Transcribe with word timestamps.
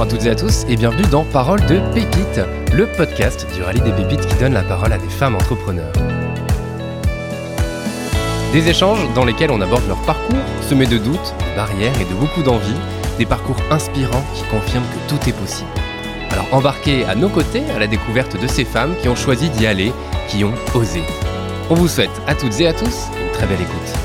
Bonjour 0.00 0.14
à 0.14 0.16
toutes 0.16 0.26
et 0.26 0.30
à 0.30 0.34
tous 0.34 0.64
et 0.66 0.76
bienvenue 0.76 1.06
dans 1.10 1.24
Parole 1.24 1.60
de 1.66 1.78
Pépites, 1.92 2.40
le 2.72 2.86
podcast 2.86 3.46
du 3.54 3.62
rallye 3.62 3.82
des 3.82 3.92
pépites 3.92 4.24
qui 4.24 4.34
donne 4.36 4.54
la 4.54 4.62
parole 4.62 4.94
à 4.94 4.96
des 4.96 5.10
femmes 5.10 5.34
entrepreneurs. 5.34 5.92
Des 8.54 8.66
échanges 8.66 9.06
dans 9.14 9.26
lesquels 9.26 9.50
on 9.50 9.60
aborde 9.60 9.86
leur 9.88 10.00
parcours, 10.04 10.38
semé 10.62 10.86
de 10.86 10.96
doutes, 10.96 11.34
de 11.50 11.54
barrières 11.54 12.00
et 12.00 12.06
de 12.06 12.14
beaucoup 12.14 12.42
d'envie, 12.42 12.80
des 13.18 13.26
parcours 13.26 13.58
inspirants 13.70 14.24
qui 14.34 14.42
confirment 14.44 14.86
que 14.86 15.10
tout 15.10 15.28
est 15.28 15.38
possible. 15.38 15.68
Alors 16.30 16.46
embarquez 16.52 17.04
à 17.04 17.14
nos 17.14 17.28
côtés 17.28 17.64
à 17.76 17.78
la 17.78 17.86
découverte 17.86 18.40
de 18.40 18.46
ces 18.46 18.64
femmes 18.64 18.94
qui 19.02 19.08
ont 19.10 19.16
choisi 19.16 19.50
d'y 19.50 19.66
aller, 19.66 19.92
qui 20.28 20.44
ont 20.44 20.54
osé. 20.74 21.02
On 21.68 21.74
vous 21.74 21.88
souhaite 21.88 22.22
à 22.26 22.34
toutes 22.34 22.58
et 22.58 22.68
à 22.68 22.72
tous 22.72 23.08
une 23.20 23.32
très 23.32 23.46
belle 23.46 23.60
écoute. 23.60 23.99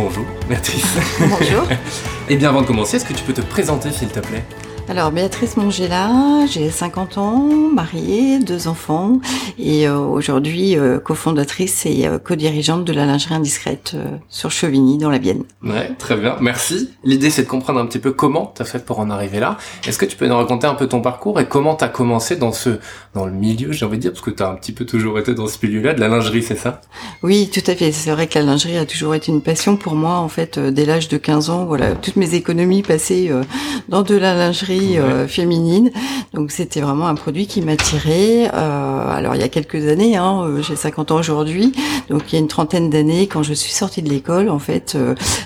Bonjour, 0.00 0.24
Béatrice. 0.48 0.84
Bonjour. 1.18 1.66
Et 2.28 2.36
bien 2.36 2.50
avant 2.50 2.62
de 2.62 2.66
commencer, 2.68 2.98
est-ce 2.98 3.04
que 3.04 3.12
tu 3.12 3.24
peux 3.24 3.32
te 3.32 3.40
présenter 3.40 3.90
s'il 3.90 4.06
te 4.06 4.20
plaît? 4.20 4.44
Alors 4.88 5.12
Béatrice 5.12 5.58
Mongela, 5.58 6.46
j'ai 6.46 6.70
50 6.70 7.18
ans, 7.18 7.46
mariée, 7.74 8.38
deux 8.38 8.68
enfants 8.68 9.20
et 9.58 9.86
euh, 9.86 9.98
aujourd'hui 9.98 10.78
euh, 10.78 10.98
cofondatrice 10.98 11.84
et 11.84 12.06
euh, 12.06 12.18
co-dirigeante 12.18 12.86
de 12.86 12.92
la 12.94 13.04
lingerie 13.04 13.34
indiscrète 13.34 13.96
sur 14.30 14.50
Chevigny 14.50 14.96
dans 14.96 15.10
la 15.10 15.18
Vienne. 15.18 15.44
Ouais, 15.62 15.90
très 15.98 16.16
bien, 16.16 16.36
merci. 16.40 16.90
L'idée 17.04 17.28
c'est 17.28 17.42
de 17.42 17.48
comprendre 17.48 17.80
un 17.80 17.86
petit 17.86 17.98
peu 17.98 18.12
comment 18.12 18.50
tu 18.56 18.62
as 18.62 18.64
fait 18.64 18.82
pour 18.82 18.98
en 19.00 19.10
arriver 19.10 19.40
là. 19.40 19.58
Est-ce 19.86 19.98
que 19.98 20.06
tu 20.06 20.16
peux 20.16 20.26
nous 20.26 20.36
raconter 20.36 20.66
un 20.66 20.74
peu 20.74 20.86
ton 20.86 21.02
parcours 21.02 21.38
et 21.38 21.46
comment 21.46 21.76
tu 21.76 21.84
as 21.84 21.88
commencé 21.88 22.36
dans 22.36 22.52
ce 22.52 22.78
dans 23.14 23.26
le 23.26 23.32
milieu, 23.32 23.72
j'ai 23.72 23.84
envie 23.84 23.96
de 23.96 24.02
dire 24.02 24.12
parce 24.12 24.24
que 24.24 24.30
tu 24.30 24.42
as 24.42 24.48
un 24.48 24.54
petit 24.54 24.72
peu 24.72 24.86
toujours 24.86 25.18
été 25.18 25.34
dans 25.34 25.48
ce 25.48 25.58
milieu-là 25.66 25.92
de 25.92 26.00
la 26.00 26.08
lingerie, 26.08 26.42
c'est 26.42 26.56
ça? 26.56 26.80
Oui, 27.22 27.50
tout 27.52 27.68
à 27.70 27.74
fait. 27.74 27.92
C'est 27.92 28.10
vrai 28.10 28.26
que 28.26 28.38
la 28.38 28.44
lingerie 28.44 28.78
a 28.78 28.86
toujours 28.86 29.14
été 29.14 29.32
une 29.32 29.42
passion 29.42 29.76
pour 29.76 29.94
moi 29.94 30.16
en 30.18 30.28
fait 30.28 30.58
dès 30.58 30.86
l'âge 30.86 31.08
de 31.08 31.18
15 31.18 31.50
ans. 31.50 31.64
Voilà, 31.66 31.92
toutes 31.92 32.16
mes 32.16 32.34
économies 32.34 32.82
euh, 33.10 33.42
dans 33.88 34.02
de 34.02 34.16
la 34.16 34.34
lingerie 34.34 34.77
euh, 34.98 35.26
féminine. 35.28 35.90
Donc 36.34 36.50
c'était 36.50 36.80
vraiment 36.80 37.06
un 37.08 37.14
produit 37.14 37.46
qui 37.46 37.60
m'attirait. 37.62 38.50
Euh, 38.52 39.08
alors 39.08 39.34
il 39.34 39.40
y 39.40 39.44
a 39.44 39.48
quelques 39.48 39.86
années, 39.88 40.16
hein, 40.16 40.42
euh, 40.44 40.62
j'ai 40.62 40.76
50 40.76 41.10
ans 41.12 41.16
aujourd'hui, 41.16 41.72
donc 42.08 42.22
il 42.28 42.34
y 42.34 42.36
a 42.36 42.40
une 42.40 42.48
trentaine 42.48 42.90
d'années, 42.90 43.26
quand 43.26 43.42
je 43.42 43.54
suis 43.54 43.72
sortie 43.72 44.02
de 44.02 44.08
l'école, 44.08 44.48
en 44.48 44.58
fait, 44.58 44.96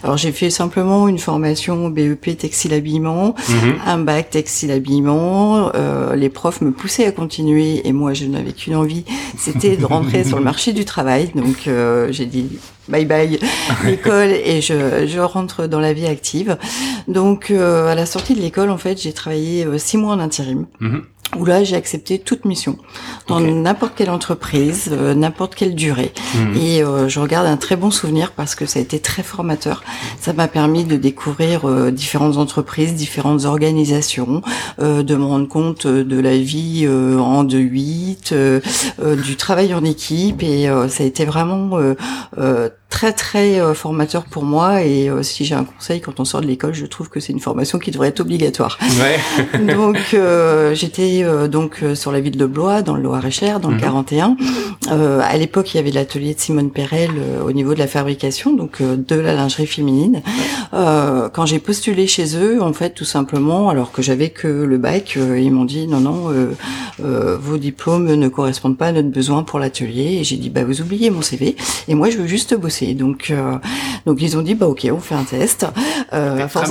alors 0.03 0.17
j'ai 0.17 0.33
fait 0.33 0.51
simplement 0.51 1.09
une 1.09 1.19
formation 1.19 1.89
BEP 1.89 2.37
textile 2.37 2.75
habillement, 2.75 3.35
Mhm. 3.49 3.75
un 3.87 3.99
bac 3.99 4.31
textile 4.31 4.71
habillement. 4.71 5.71
les 6.15 6.29
profs 6.29 6.61
me 6.61 6.71
poussaient 6.73 7.07
à 7.07 7.13
continuer 7.13 7.87
et 7.87 7.93
moi 7.93 8.13
je 8.15 8.25
n'avais 8.27 8.53
qu'une 8.53 8.77
envie, 8.77 9.05
c'était 9.39 9.77
de 9.77 9.85
rentrer 9.85 10.25
sur 10.25 10.39
le 10.39 10.45
marché 10.53 10.73
du 10.73 10.85
travail. 10.85 11.31
Donc 11.35 11.67
euh, 11.67 12.09
j'ai 12.11 12.27
dit 12.27 12.47
bye 12.89 13.05
bye 13.05 13.39
l'école 13.85 14.31
et 14.31 14.61
je, 14.61 15.07
je 15.07 15.21
rentre 15.21 15.67
dans 15.67 15.81
la 15.81 15.93
vie 15.93 16.07
active. 16.07 16.57
Donc 17.09 17.51
euh, 17.51 17.87
à 17.87 17.95
la 17.95 18.07
sortie 18.07 18.35
de 18.35 18.41
l'école, 18.41 18.71
en 18.71 18.79
fait, 18.79 19.01
j'ai 19.01 19.13
travaillé 19.13 19.65
euh, 19.65 19.79
six 19.79 19.97
mois 19.97 20.15
en 20.15 20.21
intérim 20.21 20.67
Mhm. 20.81 21.03
Où 21.39 21.45
là 21.45 21.65
j'ai 21.65 21.77
accepté 21.77 22.19
toute 22.19 22.45
mission 22.45 22.79
dans 23.27 23.41
n'importe 23.41 23.95
quelle 23.97 24.11
entreprise, 24.11 24.91
euh, 24.93 25.15
n'importe 25.15 25.55
quelle 25.55 25.75
durée. 25.75 26.13
Mhm. 26.35 26.57
Et 26.57 26.83
euh, 26.83 27.09
je 27.09 27.21
regarde 27.21 27.47
un 27.47 27.57
très 27.57 27.77
bon 27.77 27.91
souvenir 27.91 28.33
parce 28.33 28.55
que 28.55 28.67
ça 28.67 28.79
a 28.79 28.83
été 28.83 28.99
très 29.01 29.23
formateur. 29.23 29.83
Ça 30.21 30.33
m'a 30.33 30.49
permis 30.49 30.85
de 30.85 30.97
découvrir 30.97 31.69
euh, 31.69 31.91
différentes 31.91 32.37
entreprises, 32.37 32.95
différentes 32.95 33.45
organisations, 33.45 34.43
euh, 34.81 35.03
de 35.03 35.15
me 35.15 35.25
rendre 35.25 35.49
compte 35.49 35.87
euh, 35.87 36.05
de 36.05 36.19
la 36.19 36.37
vie 36.37 36.85
euh, 36.87 37.19
en 37.19 37.45
2-8, 37.45 38.33
euh, 38.33 38.61
euh, 39.03 39.17
du 39.17 39.37
travail 39.37 39.75
en 39.75 39.85
équipe 39.85 40.43
et 40.43 40.69
euh, 40.69 40.89
ça 40.89 41.05
a 41.05 41.07
été 41.07 41.25
vraiment 41.25 41.79
euh, 41.79 41.95
euh, 42.39 42.69
très 42.92 43.13
très 43.14 43.58
euh, 43.58 43.73
formateur 43.73 44.25
pour 44.25 44.45
moi 44.45 44.83
et 44.83 45.08
euh, 45.08 45.23
si 45.23 45.47
j'ai 45.47 45.55
un 45.55 45.64
conseil 45.64 46.03
quand 46.03 46.20
on 46.20 46.27
sort 46.27 46.42
de 46.42 46.47
l'école, 46.47 46.75
je 46.75 46.85
trouve 46.85 47.08
que 47.08 47.20
c'est 47.20 47.33
une 47.33 47.41
formation 47.41 47.79
qui 47.79 47.91
devrait 47.91 48.08
être 48.08 48.20
obligatoire. 48.20 48.79
Ouais. 49.01 49.75
donc 49.75 49.97
euh, 50.13 50.75
j'étais 50.75 51.23
euh, 51.25 51.48
donc 51.48 51.79
euh, 51.83 51.95
sur 51.95 52.13
la 52.13 52.20
ville 52.20 52.36
de 52.36 52.45
Blois 52.45 52.83
dans 52.83 52.95
le 52.95 53.03
Loir-et-Cher 53.03 53.61
dans 53.61 53.70
le 53.70 53.77
Mhm. 53.77 53.80
41. 53.80 54.36
Euh, 54.91 55.20
à 55.25 55.36
l'époque, 55.39 55.73
il 55.73 55.79
y 55.79 55.80
avait 55.80 55.91
l'atelier 55.91 56.35
de 56.35 56.41
Simone 56.41 56.70
Perel 56.70 57.11
euh, 57.17 57.42
au 57.42 57.53
niveau 57.53 57.73
de 57.73 57.79
la 57.79 57.86
fabrication 57.86 58.53
donc 58.53 58.83
euh, 58.83 58.95
de 58.97 59.17
la 59.17 59.33
lingerie 59.35 59.67
féminine. 59.67 60.20
Euh, 60.74 61.30
quand 61.30 61.47
j'ai 61.47 61.59
postulé 61.61 62.07
chez 62.07 62.36
eux, 62.36 62.63
en 62.63 62.74
fait, 62.74 62.91
tout 62.91 63.07
simplement, 63.07 63.70
alors 63.70 63.91
que 63.92 64.03
j'avais 64.03 64.29
que 64.29 64.48
le 64.48 64.77
bac, 64.77 65.14
euh, 65.17 65.41
ils 65.41 65.51
m'ont 65.51 65.64
dit 65.64 65.86
non 65.89 66.01
non, 66.01 66.30
euh, 66.30 66.51
euh, 67.03 67.39
vos 67.41 67.57
diplômes 67.57 68.13
ne 68.14 68.29
correspondent 68.29 68.77
pas 68.77 68.89
à 68.89 68.92
notre 68.92 69.09
besoin 69.09 69.45
pour 69.45 69.59
l'atelier. 69.59 70.19
Et 70.20 70.24
j'ai 70.24 70.36
dit 70.36 70.51
bah 70.51 70.63
vous 70.64 70.83
oubliez 70.83 71.09
mon 71.09 71.23
CV 71.23 71.57
et 71.89 71.95
moi 71.95 72.11
je 72.11 72.19
veux 72.19 72.27
juste 72.27 72.55
bosser. 72.55 72.82
Donc 72.95 73.29
euh, 73.31 73.57
donc 74.07 74.19
ils 74.20 74.37
ont 74.37 74.43
dit 74.43 74.55
bah 74.55 74.67
ok 74.67 74.89
on 74.93 74.98
fait 74.98 75.15
un 75.15 75.25
test. 75.25 75.67
Euh, 76.13 76.45
à 76.45 76.48
force 76.48 76.70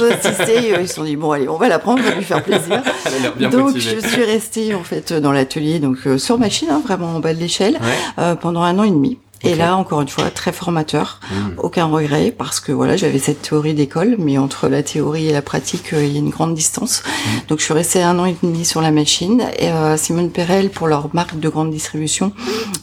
d'assister, 0.00 0.74
euh, 0.74 0.82
ils 0.82 0.88
se 0.88 0.94
sont 0.94 1.04
dit 1.04 1.16
bon 1.16 1.32
allez 1.32 1.48
on 1.48 1.56
va 1.56 1.68
la 1.68 1.78
prendre, 1.78 2.00
on 2.04 2.08
va 2.08 2.14
lui 2.14 2.24
faire 2.24 2.42
plaisir. 2.42 2.82
Elle 3.38 3.46
a 3.46 3.50
donc 3.50 3.74
motivée. 3.74 3.98
je 4.02 4.06
suis 4.08 4.24
restée 4.24 4.74
en 4.74 4.84
fait 4.84 5.12
dans 5.12 5.32
l'atelier 5.32 5.78
donc 5.78 5.98
euh, 6.06 6.18
sur 6.18 6.38
machine 6.38 6.68
hein, 6.70 6.82
vraiment 6.84 7.16
en 7.16 7.20
bas 7.20 7.34
de 7.34 7.38
l'échelle 7.40 7.74
Ouais. 7.74 7.78
euh, 8.18 8.34
pendant 8.34 8.62
un 8.62 8.78
an 8.78 8.84
et 8.84 8.90
demi. 8.90 9.18
Et 9.44 9.54
là, 9.54 9.76
encore 9.76 10.00
une 10.00 10.08
fois, 10.08 10.30
très 10.30 10.52
formateur. 10.52 11.20
Mhm. 11.30 11.54
Aucun 11.58 11.86
regret 11.86 12.34
parce 12.36 12.60
que 12.60 12.72
voilà, 12.72 12.96
j'avais 12.96 13.18
cette 13.18 13.42
théorie 13.42 13.74
d'école, 13.74 14.16
mais 14.18 14.38
entre 14.38 14.68
la 14.68 14.82
théorie 14.82 15.28
et 15.28 15.32
la 15.32 15.42
pratique, 15.42 15.92
euh, 15.92 16.04
il 16.04 16.12
y 16.12 16.16
a 16.16 16.18
une 16.20 16.30
grande 16.30 16.54
distance. 16.54 17.02
Mhm. 17.04 17.40
Donc, 17.48 17.58
je 17.58 17.64
suis 17.64 17.74
restée 17.74 18.02
un 18.02 18.18
an 18.18 18.24
et 18.24 18.36
demi 18.42 18.64
sur 18.64 18.80
la 18.80 18.90
machine. 18.90 19.42
Et 19.58 19.68
euh, 19.68 19.96
Simone 19.96 20.30
Perel, 20.30 20.70
pour 20.70 20.86
leur 20.86 21.08
marque 21.14 21.38
de 21.38 21.48
grande 21.48 21.70
distribution, 21.70 22.32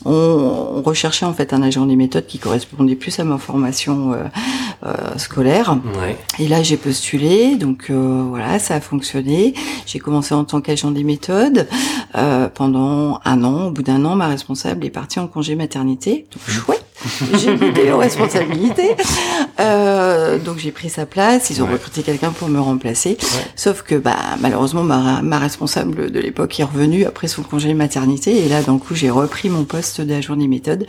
on, 0.05 0.11
on 0.75 0.81
recherchait 0.81 1.25
en 1.25 1.33
fait 1.33 1.53
un 1.53 1.61
agent 1.61 1.85
des 1.85 1.95
méthodes 1.95 2.25
qui 2.25 2.39
correspondait 2.39 2.95
plus 2.95 3.19
à 3.19 3.23
ma 3.23 3.37
formation 3.37 4.13
euh, 4.13 4.23
euh, 4.85 5.17
scolaire. 5.17 5.77
Ouais. 6.01 6.17
Et 6.39 6.47
là, 6.47 6.63
j'ai 6.63 6.77
postulé, 6.77 7.55
donc 7.55 7.87
euh, 7.89 8.23
voilà, 8.29 8.59
ça 8.59 8.75
a 8.75 8.81
fonctionné. 8.81 9.53
J'ai 9.85 9.99
commencé 9.99 10.33
en 10.33 10.45
tant 10.45 10.61
qu'agent 10.61 10.91
des 10.91 11.03
méthodes 11.03 11.67
euh, 12.15 12.47
pendant 12.47 13.19
un 13.25 13.43
an. 13.43 13.67
Au 13.67 13.71
bout 13.71 13.83
d'un 13.83 14.05
an, 14.05 14.15
ma 14.15 14.27
responsable 14.27 14.85
est 14.85 14.89
partie 14.89 15.19
en 15.19 15.27
congé 15.27 15.55
maternité. 15.55 16.27
Donc 16.31 16.48
chouette, 16.55 16.83
j'ai 17.39 17.55
goûté 17.55 17.91
aux 17.91 17.97
responsabilités. 17.97 18.95
Euh, 19.59 20.37
donc 20.39 20.57
j'ai 20.57 20.71
pris 20.71 20.89
sa 20.89 21.05
place. 21.05 21.49
Ils 21.49 21.61
ont 21.61 21.65
Ouais. 21.65 21.73
recruté 21.73 22.01
quelqu'un 22.01 22.31
pour 22.31 22.47
me 22.49 22.59
remplacer. 22.59 23.17
Sauf 23.55 23.81
que 23.83 23.95
bah 23.95 24.15
malheureusement 24.41 24.83
ma, 24.83 25.21
ma 25.21 25.37
responsable 25.39 26.11
de 26.11 26.19
l'époque 26.19 26.59
est 26.59 26.63
revenue 26.63 27.05
après 27.05 27.27
son 27.27 27.43
congé 27.43 27.73
maternité. 27.73 28.45
Et 28.45 28.49
là, 28.49 28.61
d'un 28.61 28.77
coup, 28.77 28.95
j'ai 28.95 29.09
repris 29.09 29.49
mon 29.49 29.63
poste 29.65 30.01
d'agent 30.01 30.35
des 30.35 30.47
méthodes, 30.47 30.85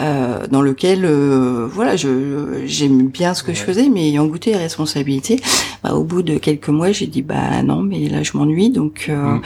euh, 0.00 0.46
dans 0.50 0.62
lequel 0.62 1.04
euh, 1.04 1.68
voilà, 1.70 1.96
je 1.96 2.62
j'aime 2.66 3.08
bien 3.08 3.34
ce 3.34 3.42
que 3.42 3.52
je 3.54 3.60
faisais, 3.60 3.88
mais 3.92 4.08
ayant 4.08 4.26
goûté 4.26 4.50
les 4.52 4.56
responsabilités, 4.58 5.40
bah, 5.84 5.94
au 5.94 6.02
bout 6.04 6.22
de 6.22 6.38
quelques 6.38 6.68
mois, 6.68 6.90
j'ai 6.92 7.06
dit 7.06 7.22
bah 7.22 7.62
non, 7.64 7.82
mais 7.82 8.08
là 8.08 8.22
je 8.22 8.32
m'ennuie, 8.36 8.70
donc 8.70 9.06
euh, 9.08 9.14
Mm. 9.16 9.42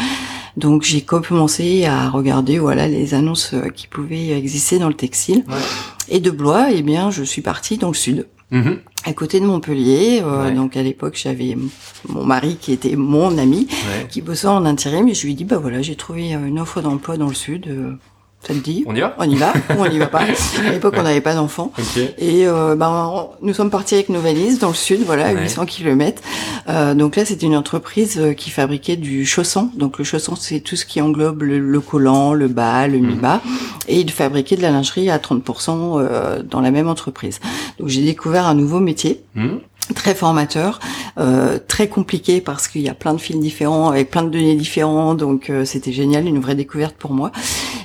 Donc 0.57 0.83
j'ai 0.83 1.03
commencé 1.03 1.85
à 1.87 2.09
regarder 2.11 2.59
voilà 2.59 2.89
les 2.89 3.15
annonces 3.15 3.55
euh, 3.55 3.69
qui 3.69 3.87
pouvaient 3.87 4.31
exister 4.31 4.79
dans 4.79 4.89
le 4.89 4.95
textile. 4.95 5.45
Ouais. 5.49 5.55
Et 6.09 6.21
de 6.21 6.31
Blois, 6.31 6.69
eh 6.73 6.83
bien, 6.83 7.11
je 7.11 7.23
suis 7.23 7.43
partie 7.43 7.79
dans 7.79 7.89
le 7.89 7.95
sud 7.95 8.27
Mhm. 8.53 8.79
à 9.05 9.13
côté 9.13 9.39
de 9.39 9.47
Montpellier. 9.47 10.23
Euh, 10.25 10.47
Ouais. 10.47 10.53
Donc 10.53 10.77
à 10.77 10.83
l'époque, 10.83 11.17
j'avais 11.23 11.57
mon 12.09 12.25
mari 12.25 12.57
qui 12.61 12.73
était 12.73 12.97
mon 12.97 13.39
ami, 13.39 13.69
Ouais. 13.71 14.07
qui 14.11 14.23
bossait 14.23 14.49
en 14.49 14.65
intérim, 14.65 15.07
et 15.07 15.15
je 15.15 15.25
lui 15.25 15.33
ai 15.33 15.35
dit 15.37 15.45
bah 15.45 15.59
voilà, 15.59 15.83
j'ai 15.83 15.95
trouvé 15.95 16.35
euh, 16.35 16.47
une 16.47 16.59
offre 16.59 16.81
d'emploi 16.83 17.17
dans 17.17 17.29
le 17.29 17.35
sud. 17.35 17.69
euh, 17.69 17.93
ça 18.43 18.55
te 18.55 18.59
dit 18.59 18.85
On 18.87 18.95
y 18.95 19.01
va 19.01 19.15
On 19.19 19.25
y 19.29 19.35
va 19.37 19.53
ou 19.77 19.81
on 19.83 19.87
n'y 19.89 19.99
va 19.99 20.07
pas 20.07 20.21
À 20.67 20.71
l'époque, 20.71 20.95
on 20.97 21.03
n'avait 21.03 21.21
pas 21.21 21.35
d'enfants. 21.35 21.73
Ok. 21.79 21.99
Et 22.19 22.47
euh, 22.47 22.75
ben, 22.75 22.89
on- 23.15 23.29
nous 23.47 23.53
sommes 23.55 23.71
partis 23.71 23.95
avec 23.95 24.09
nos 24.09 24.21
valises 24.21 24.59
dans 24.59 24.69
le 24.69 24.75
sud, 24.75 25.01
voilà, 25.05 25.29
à 25.29 25.33
Ouais. 25.35 25.43
800 25.43 25.67
km. 25.67 26.23
Euh, 26.69 26.95
donc 26.95 27.17
là, 27.17 27.25
c'était 27.25 27.47
une 27.47 27.57
entreprise 27.57 28.19
euh, 28.19 28.33
qui 28.33 28.51
fabriquait 28.51 28.97
du 28.97 29.27
chausson. 29.27 29.71
Donc 29.77 29.99
le 29.99 30.05
chausson, 30.05 30.37
c'est 30.37 30.61
tout 30.61 30.77
ce 30.77 30.87
qui 30.87 31.01
englobe 31.03 31.43
le, 31.43 31.59
le 31.59 31.81
collant, 31.81 32.33
le 32.33 32.49
bas, 32.49 32.87
le 32.89 32.99
mi-bas. 32.99 33.41
Et 33.89 34.01
il 34.01 34.11
fabriquait 34.11 34.57
de 34.57 34.63
la 34.63 34.71
lingerie 34.71 35.11
à 35.11 35.19
30% 35.19 36.01
euh, 36.01 36.43
dans 36.43 36.61
la 36.61 36.71
même 36.71 36.89
entreprise. 36.89 37.41
Donc 37.79 37.89
j'ai 37.89 38.03
découvert 38.03 38.47
un 38.47 38.55
nouveau 38.55 38.81
métier 38.81 39.23
Mhm. 39.35 39.61
Très 39.95 40.15
formateur, 40.15 40.81
euh, 41.19 41.59
très 41.69 41.89
compliqué 41.89 42.41
parce 42.41 42.69
qu'il 42.69 42.83
y 42.83 42.89
a 42.89 42.95
plein 42.95 43.15
de 43.15 43.21
fils 43.21 43.39
différents 43.39 43.89
avec 43.91 44.11
plein 44.11 44.23
de 44.23 44.31
données 44.31 44.55
différents, 44.57 45.15
donc 45.15 45.51
euh, 45.51 45.65
c'était 45.65 45.93
génial, 45.93 46.27
une 46.27 46.41
vraie 46.41 46.55
découverte 46.55 46.97
pour 46.97 47.13
moi. 47.13 47.33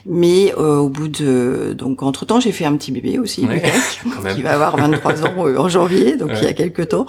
Mais 0.06 0.54
euh, 0.57 0.78
au 0.78 0.90
bout 0.90 1.07
de 1.07 1.74
donc 1.78 2.04
entre 2.04 2.25
temps 2.25 2.40
j'ai 2.40 2.52
fait 2.52 2.66
un 2.66 2.75
petit 2.75 2.92
bébé 2.92 3.18
aussi, 3.19 3.46
Ouais, 3.46 3.56
Lucas, 3.56 4.34
qui 4.36 4.42
va 4.42 4.54
avoir 4.54 4.78
23 4.78 5.24
ans 5.25 5.34
euh, 5.48 5.57
en 5.57 5.68
janvier, 5.69 6.16
donc 6.18 6.30
Ouais. 6.30 6.38
il 6.42 6.44
y 6.46 6.48
a 6.48 6.54
quelques 6.54 6.90
temps. 6.90 7.06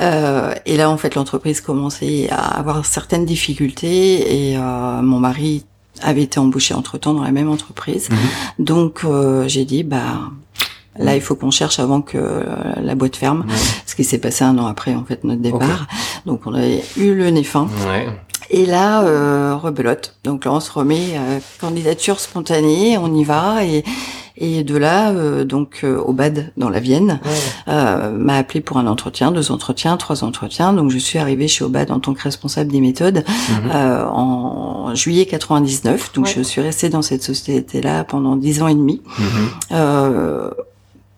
Euh, 0.00 0.52
et 0.66 0.76
là 0.76 0.90
en 0.90 0.96
fait 0.96 1.14
l'entreprise 1.14 1.60
commençait 1.60 2.28
à 2.30 2.58
avoir 2.58 2.84
certaines 2.86 3.24
difficultés 3.24 4.50
et 4.50 4.56
euh, 4.56 4.60
mon 5.02 5.18
mari 5.18 5.64
avait 6.02 6.22
été 6.22 6.38
embauché 6.38 6.74
entre 6.74 6.98
temps 6.98 7.14
dans 7.14 7.22
la 7.22 7.32
même 7.32 7.48
entreprise. 7.50 8.08
Mhm. 8.10 8.64
Donc 8.64 9.00
euh, 9.04 9.48
j'ai 9.48 9.64
dit 9.64 9.82
bah 9.82 10.20
Là, 10.98 11.14
il 11.14 11.20
faut 11.20 11.34
qu'on 11.34 11.50
cherche 11.50 11.78
avant 11.78 12.00
que 12.00 12.18
euh, 12.18 12.42
la 12.82 12.94
boîte 12.94 13.16
ferme, 13.16 13.44
Ouais. 13.48 13.54
ce 13.86 13.94
qui 13.94 14.04
s'est 14.04 14.18
passé 14.18 14.44
un 14.44 14.58
an 14.58 14.66
après 14.66 14.94
en 14.94 15.04
fait 15.04 15.24
notre 15.24 15.42
départ. 15.42 15.86
Donc 16.26 16.42
on 16.46 16.54
avait 16.54 16.82
eu 16.96 17.14
le 17.14 17.30
nez 17.30 17.44
fin. 17.44 17.68
Ouais. 17.86 18.06
Et 18.50 18.66
là, 18.66 19.02
euh, 19.02 19.56
rebelote. 19.56 20.14
Donc 20.24 20.44
là, 20.44 20.52
on 20.52 20.60
se 20.60 20.70
remet 20.70 21.16
euh, 21.16 21.38
candidature 21.60 22.20
spontanée, 22.20 22.96
on 22.98 23.12
y 23.14 23.24
va 23.24 23.64
et 23.64 23.84
Et 24.38 24.64
de 24.64 24.76
là, 24.76 25.12
euh, 25.12 25.44
donc 25.44 25.82
au 25.84 26.12
BAD 26.12 26.52
dans 26.58 26.68
la 26.68 26.78
Vienne, 26.78 27.20
m'a 27.66 28.36
appelé 28.36 28.60
pour 28.60 28.76
un 28.76 28.86
entretien, 28.86 29.32
deux 29.32 29.50
entretiens, 29.50 29.96
trois 29.96 30.24
entretiens. 30.24 30.74
Donc 30.74 30.90
je 30.90 30.98
suis 30.98 31.18
arrivée 31.18 31.48
chez 31.48 31.64
Obad 31.64 31.90
en 31.90 32.00
tant 32.00 32.12
que 32.12 32.22
responsable 32.22 32.70
des 32.70 32.80
méthodes 32.80 33.24
mhm. 33.64 33.70
en 34.12 34.94
juillet 34.94 35.24
99. 35.26 36.12
Donc 36.12 36.28
je 36.28 36.42
suis 36.42 36.60
restée 36.60 36.90
dans 36.90 37.02
cette 37.02 37.22
société-là 37.22 38.04
pendant 38.04 38.36
dix 38.36 38.62
ans 38.62 38.68
et 38.68 38.74
demi. 38.74 39.00
Mhm 39.18 40.50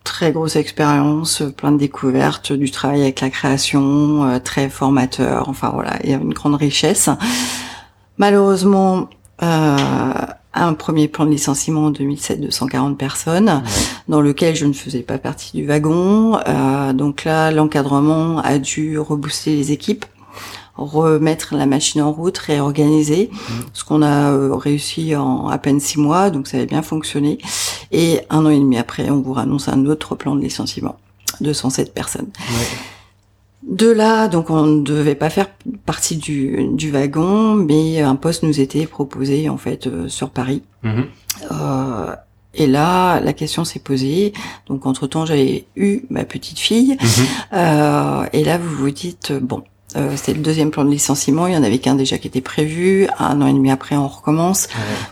très 0.09 0.33
grosse 0.33 0.57
expérience, 0.57 1.43
plein 1.55 1.71
de 1.71 1.77
découvertes, 1.77 2.55
du 2.55 2.71
travail 2.71 3.03
avec 3.03 3.21
la 3.21 3.29
création, 3.29 4.25
euh, 4.25 4.39
très 4.39 4.71
formateur. 4.71 5.51
Enfin 5.51 5.71
voilà, 5.75 5.99
il 6.03 6.11
y 6.11 6.15
a 6.15 6.17
une 6.17 6.33
grande 6.33 6.55
richesse. 6.55 7.11
Malheureusement, 8.17 9.11
euh, 9.43 9.77
un 10.55 10.73
premier 10.73 11.09
plan 11.09 11.27
de 11.27 11.31
licenciement 11.31 11.85
en 11.85 11.91
2007 11.91 12.41
de 12.41 12.51
140 12.51 12.97
personnes, 12.97 13.63
dans 14.09 14.23
lequel 14.23 14.57
je 14.57 14.65
ne 14.65 14.73
faisais 14.73 15.03
pas 15.03 15.19
partie 15.19 15.55
du 15.55 15.67
wagon. 15.67 16.41
Euh, 16.49 16.95
donc 16.95 17.25
là, 17.25 17.51
l'encadrement 17.51 18.39
a 18.39 18.59
dû 18.59 18.99
rebooster 18.99 19.55
les 19.55 19.73
équipes 19.73 20.07
remettre 20.79 21.55
la 21.55 21.67
machine 21.67 22.01
en 22.01 22.13
route, 22.13 22.39
réorganiser, 22.39 23.31
mmh. 23.33 23.53
ce 23.73 23.85
qu'on 23.85 24.03
a 24.03 24.33
euh, 24.33 24.55
réussi 24.55 25.15
en 25.17 25.49
à 25.49 25.59
peine 25.59 25.81
six 25.81 25.99
mois, 25.99 26.31
donc 26.31 26.47
ça 26.47 26.57
avait 26.57 26.67
bien 26.67 26.83
fonctionné. 26.83 27.39
Et 27.93 28.21
un 28.31 28.47
an 28.47 28.51
et 28.51 28.59
demi 28.59 28.79
après, 28.79 29.11
on 29.11 29.21
vous 29.21 29.39
annonce 29.39 29.69
un 29.69 29.85
autre 29.87 30.15
plan 30.15 30.35
de 30.35 30.41
licenciement 30.41 30.97
de 31.41 31.53
107 31.53 31.95
personnes. 31.95 32.29
De 33.69 33.91
là, 33.91 34.29
donc 34.29 34.51
on 34.51 34.65
ne 34.65 34.83
devait 34.83 35.15
pas 35.15 35.31
faire 35.31 35.49
partie 35.85 36.17
du, 36.17 36.69
du, 36.73 36.91
wagon, 36.91 37.55
mais 37.55 38.01
un 38.01 38.17
poste 38.17 38.43
nous 38.43 38.61
était 38.61 38.87
proposé 38.87 39.49
en 39.49 39.59
fait 39.59 39.87
euh, 39.87 40.09
sur 40.09 40.31
Paris. 40.31 40.63
Mmh. 40.83 41.03
Euh, 41.53 42.15
et 42.55 42.67
là, 42.67 43.21
la 43.21 43.33
question 43.33 43.65
s'est 43.65 43.81
posée. 43.81 44.33
Donc 44.69 44.87
entre-temps, 44.87 45.27
j'avais 45.27 45.67
eu 45.77 46.03
ma 46.09 46.25
petite 46.25 46.59
fille. 46.59 46.95
Mmh. 46.95 47.07
Euh, 47.53 48.27
et 48.33 48.45
là, 48.45 48.59
vous 48.59 48.75
vous 48.75 48.91
dites, 48.91 49.33
bon, 49.33 49.63
euh, 49.97 50.13
c'était 50.17 50.35
le 50.35 50.41
deuxième 50.41 50.71
plan 50.71 50.85
de 50.85 50.91
licenciement. 50.91 51.47
Il 51.47 51.55
y 51.55 51.57
en 51.57 51.63
avait 51.63 51.79
qu'un 51.79 51.95
déjà 51.95 52.19
qui 52.19 52.29
était 52.29 52.41
prévu. 52.41 53.09
Un 53.19 53.41
an 53.41 53.47
et 53.47 53.53
demi 53.53 53.71
après, 53.71 53.97
on 53.97 54.09
recommence. 54.09 54.69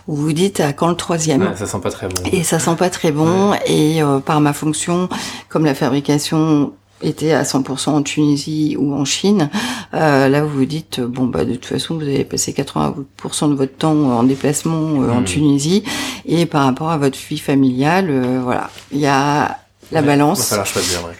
Vous 0.07 0.15
vous 0.15 0.33
dites 0.33 0.59
à 0.59 0.73
quand 0.73 0.87
le 0.87 0.95
troisième 0.95 1.41
ouais, 1.41 1.55
Ça 1.55 1.65
sent 1.65 1.79
pas 1.81 1.91
très 1.91 2.07
bon. 2.07 2.21
Et 2.31 2.43
ça 2.43 2.59
sent 2.59 2.75
pas 2.77 2.89
très 2.89 3.11
bon. 3.11 3.53
Et 3.65 4.03
euh, 4.03 4.19
par 4.19 4.39
ma 4.39 4.53
fonction, 4.53 5.09
comme 5.49 5.65
la 5.65 5.73
fabrication 5.73 6.73
était 7.01 7.33
à 7.33 7.43
100% 7.43 7.89
en 7.89 8.01
Tunisie 8.01 8.75
ou 8.77 8.93
en 8.93 9.05
Chine, 9.05 9.49
euh, 9.93 10.27
là 10.27 10.43
vous 10.43 10.49
vous 10.49 10.65
dites 10.65 10.99
bon 10.99 11.25
bah 11.25 11.45
de 11.45 11.53
toute 11.53 11.65
façon 11.65 11.95
vous 11.95 12.03
avez 12.03 12.23
passé 12.23 12.53
80% 12.53 13.49
de 13.49 13.55
votre 13.55 13.75
temps 13.75 13.93
en 13.93 14.23
déplacement 14.23 15.01
euh, 15.01 15.11
en 15.11 15.21
hmm. 15.21 15.25
Tunisie 15.25 15.83
et 16.25 16.45
par 16.45 16.65
rapport 16.65 16.89
à 16.89 16.97
votre 16.97 17.17
vie 17.17 17.37
familiale, 17.37 18.07
euh, 18.09 18.39
voilà, 18.43 18.69
il 18.91 18.99
y 18.99 19.05
a 19.05 19.59
la 19.91 20.01
balance. 20.01 20.53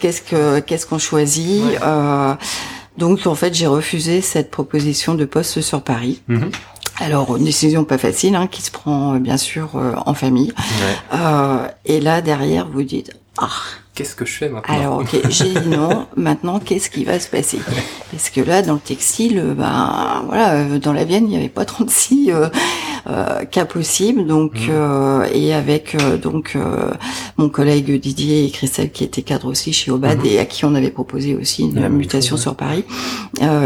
Qu'est-ce 0.00 0.20
que 0.20 0.60
qu'est-ce 0.60 0.86
qu'on 0.86 0.98
choisit 0.98 1.62
donc 2.98 3.26
en 3.26 3.34
fait, 3.34 3.54
j'ai 3.54 3.66
refusé 3.66 4.20
cette 4.20 4.50
proposition 4.50 5.14
de 5.14 5.24
poste 5.24 5.60
sur 5.60 5.82
Paris. 5.82 6.20
Mhm. 6.28 6.50
Alors, 7.00 7.36
une 7.36 7.44
décision 7.44 7.84
pas 7.84 7.96
facile, 7.96 8.34
hein, 8.34 8.48
qui 8.48 8.60
se 8.60 8.72
prend 8.72 9.14
euh, 9.14 9.18
bien 9.20 9.36
sûr 9.36 9.76
euh, 9.76 9.94
en 10.04 10.14
famille. 10.14 10.52
Euh, 11.14 11.68
et 11.84 12.00
là, 12.00 12.20
derrière, 12.20 12.66
vous 12.68 12.82
dites, 12.82 13.12
ah, 13.38 13.48
qu'est-ce 13.98 14.14
que 14.14 14.24
je 14.24 14.32
fais 14.32 14.48
maintenant 14.48 14.76
Alors, 14.76 14.98
ok, 14.98 15.28
j'ai 15.28 15.48
dit 15.48 15.68
non. 15.68 16.06
maintenant, 16.16 16.60
qu'est-ce 16.60 16.88
qui 16.88 17.02
va 17.02 17.18
se 17.18 17.26
passer 17.28 17.58
Parce 18.12 18.30
que 18.30 18.40
là, 18.40 18.62
dans 18.62 18.74
le 18.74 18.78
textile, 18.78 19.42
ben 19.56 20.22
voilà, 20.26 20.52
euh, 20.52 20.78
dans 20.78 20.92
la 20.92 21.02
Vienne, 21.02 21.24
il 21.24 21.30
n'y 21.30 21.36
avait 21.36 21.48
pas 21.48 21.64
36 21.64 22.30
euh, 22.30 22.48
euh, 23.08 23.44
cas 23.44 23.64
possibles. 23.64 24.24
Donc, 24.24 24.54
mmh. 24.54 24.70
euh, 24.70 25.26
et 25.32 25.52
avec 25.52 25.96
donc 26.22 26.56
mon 27.38 27.48
collègue 27.48 28.00
Didier 28.00 28.44
et 28.44 28.50
Christelle, 28.50 28.92
qui 28.92 29.02
étaient 29.02 29.22
cadres 29.22 29.48
aussi 29.48 29.72
chez 29.72 29.90
Obad 29.90 30.22
mmh. 30.22 30.26
et 30.26 30.38
à 30.38 30.44
qui 30.44 30.64
on 30.64 30.76
avait 30.76 30.90
proposé 30.90 31.34
aussi 31.34 31.62
une 31.62 31.88
mutation 31.88 32.36
sur 32.36 32.54
Paris, 32.54 32.84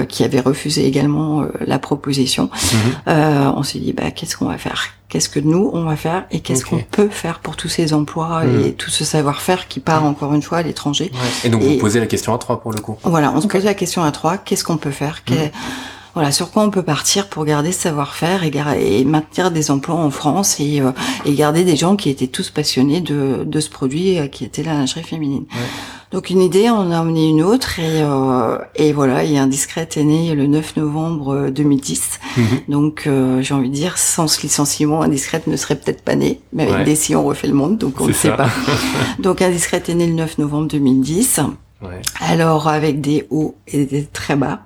qui 0.08 0.25
avait 0.25 0.40
refusé 0.40 0.87
également 0.87 1.44
la 1.61 1.78
proposition. 1.78 2.49
Mmh. 3.06 3.11
on 3.55 3.62
s'est 3.62 3.81
dit, 3.81 3.93
bah, 3.93 4.11
qu'est-ce 4.11 4.38
qu'on 4.38 4.46
va 4.46 4.56
faire? 4.56 5.01
Qu'est-ce 5.12 5.29
que 5.29 5.41
nous 5.41 5.70
on 5.75 5.85
va 5.85 5.94
faire 5.97 6.25
et 6.31 6.41
qu'est-ce 6.41 6.64
qu'on 6.64 6.79
peut 6.79 7.11
faire 7.11 7.41
pour 7.41 7.55
tous 7.55 7.69
ces 7.69 7.93
emplois 7.93 8.47
et 8.47 8.70
hmm. 8.70 8.73
tout 8.73 8.88
ce 8.88 9.05
savoir-faire 9.05 9.69
qui 9.69 9.79
part 9.79 10.06
encore 10.06 10.32
une 10.32 10.41
fois 10.41 10.59
à 10.59 10.62
l'étranger. 10.62 11.12
Et 11.44 11.50
donc 11.50 11.61
vous 11.61 11.76
posez 11.76 12.00
la 12.00 12.06
question 12.06 12.32
à 12.32 12.38
trois 12.38 12.62
pour 12.62 12.73
le 12.73 12.81
coup. 12.81 12.97
Voilà, 13.05 13.31
on 13.37 13.43
se 13.43 13.47
pose 13.47 13.64
la 13.64 13.75
question 13.75 14.03
à 14.03 14.11
trois, 14.11 14.38
qu'est-ce 14.38 14.64
qu'on 14.64 14.79
peut 14.79 14.91
faire? 14.91 15.23
Hmm. 15.29 15.35
Voilà, 16.14 16.32
sur 16.32 16.50
quoi 16.50 16.62
on 16.62 16.70
peut 16.70 16.82
partir 16.82 17.29
pour 17.29 17.44
garder 17.44 17.73
ce 17.73 17.81
savoir-faire 17.81 18.43
et, 18.44 19.05
maintenir 19.05 19.50
des 19.50 19.70
emplois 19.70 19.97
en 19.97 20.11
France 20.11 20.61
et, 20.61 20.81
euh, 20.81 20.93
et, 21.26 21.35
garder 21.35 21.64
des 21.64 21.76
gens 21.76 21.97
qui 21.97 22.09
étaient 22.09 22.26
tous 22.26 22.49
passionnés 22.50 23.03
de, 23.03 23.44
de 23.44 23.61
ce 23.61 23.69
produit 23.69 24.19
euh, 24.19 24.29
qui 24.29 24.44
était 24.44 24.62
la 24.62 24.73
lingerie 24.73 25.03
féminine. 25.03 25.44
Donc 26.12 26.29
une 26.29 26.43
idée, 26.43 26.69
on 26.69 26.91
a 26.91 27.00
emmené 27.00 27.29
une 27.29 27.43
autre 27.43 27.79
et, 27.79 28.03
euh, 28.03 28.59
et 28.76 28.93
voilà, 28.93 29.25
et 29.25 29.38
Indiscret 29.38 29.88
est 29.97 30.05
né 30.05 30.35
le 30.35 30.47
9 30.47 30.76
novembre 30.76 31.49
2010. 31.49 32.20
Euh, 32.37 32.41
mhm. 32.41 32.47
Donc 32.69 33.05
euh, 33.06 33.41
j'ai 33.41 33.55
envie 33.55 33.70
de 33.70 33.75
dire, 33.75 33.97
sans 33.97 34.29
ce 34.29 34.43
licenciement, 34.43 35.03
Indiscret 35.03 35.43
ne 35.47 35.56
serait 35.56 35.76
peut-être 35.76 36.03
pas 36.03 36.14
né, 36.14 36.41
mais 36.53 36.70
avec 36.70 36.85
des 36.85 36.97
si 36.97 37.17
on 37.17 37.25
refait 37.25 37.49
le 37.49 37.55
monde, 37.55 37.79
donc 37.79 38.00
on 38.00 38.06
ne 38.06 38.12
sait 38.12 38.37
pas. 38.37 38.50
donc 39.20 39.41
Indiscret 39.41 39.82
est 39.88 39.94
né 39.94 40.06
le 40.06 40.12
9 40.12 40.38
novembre 40.38 40.69
2010. 40.69 41.41
Alors 42.20 42.69
avec 42.69 43.00
des 43.00 43.26
hauts 43.31 43.56
et 43.67 43.87
des 43.87 44.05
très 44.05 44.37
bas. 44.37 44.61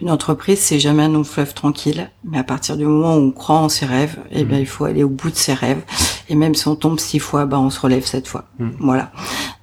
Une 0.00 0.10
entreprise, 0.10 0.60
c'est 0.60 0.78
jamais 0.78 1.02
un 1.02 1.08
long 1.08 1.24
fleuve 1.24 1.52
tranquille, 1.52 2.10
mais 2.24 2.38
à 2.38 2.44
partir 2.44 2.76
du 2.76 2.84
moment 2.84 3.16
où 3.16 3.20
on 3.20 3.30
croit 3.32 3.56
en 3.56 3.68
ses 3.68 3.86
rêves, 3.86 4.18
eh 4.30 4.44
bien, 4.44 4.58
mhm. 4.58 4.62
il 4.62 4.66
faut 4.66 4.84
aller 4.84 5.02
au 5.02 5.08
bout 5.08 5.30
de 5.30 5.36
ses 5.36 5.54
rêves. 5.54 5.82
Et 6.30 6.36
même 6.36 6.54
si 6.54 6.68
on 6.68 6.76
tombe 6.76 7.00
six 7.00 7.18
fois, 7.18 7.44
bah, 7.44 7.58
on 7.58 7.70
se 7.70 7.80
relève 7.80 8.06
sept 8.06 8.28
fois. 8.28 8.44
Mhm. 8.60 8.76
Voilà. 8.78 9.10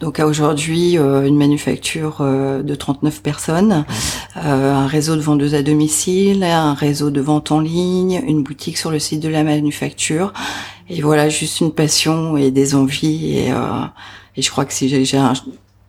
Donc, 0.02 0.20
à 0.20 0.28
aujourd'hui, 0.28 0.98
euh, 0.98 1.26
une 1.26 1.38
manufacture 1.38 2.18
euh, 2.20 2.62
de 2.62 2.76
39 2.76 3.24
personnes, 3.24 3.86
euh, 4.36 4.76
un 4.76 4.86
réseau 4.86 5.16
de 5.16 5.22
vendeuses 5.22 5.56
à 5.56 5.64
domicile, 5.64 6.44
un 6.44 6.74
réseau 6.74 7.10
de 7.10 7.22
vente 7.22 7.54
en 7.54 7.62
ligne, 7.62 8.22
une 8.28 8.44
boutique 8.44 8.78
sur 8.78 8.92
le 8.92 9.00
site 9.00 9.22
de 9.22 9.30
la 9.30 9.44
manufacture. 9.44 10.34
Et 10.90 11.02
voilà, 11.02 11.30
juste 11.30 11.62
une 11.62 11.72
passion 11.72 12.36
et 12.36 12.52
des 12.52 12.76
envies. 12.76 13.38
Et, 13.38 13.48
et 14.36 14.42
je 14.42 14.52
crois 14.52 14.66
que 14.66 14.74
si 14.74 14.90
j'ai 15.06 15.18
un, 15.18 15.34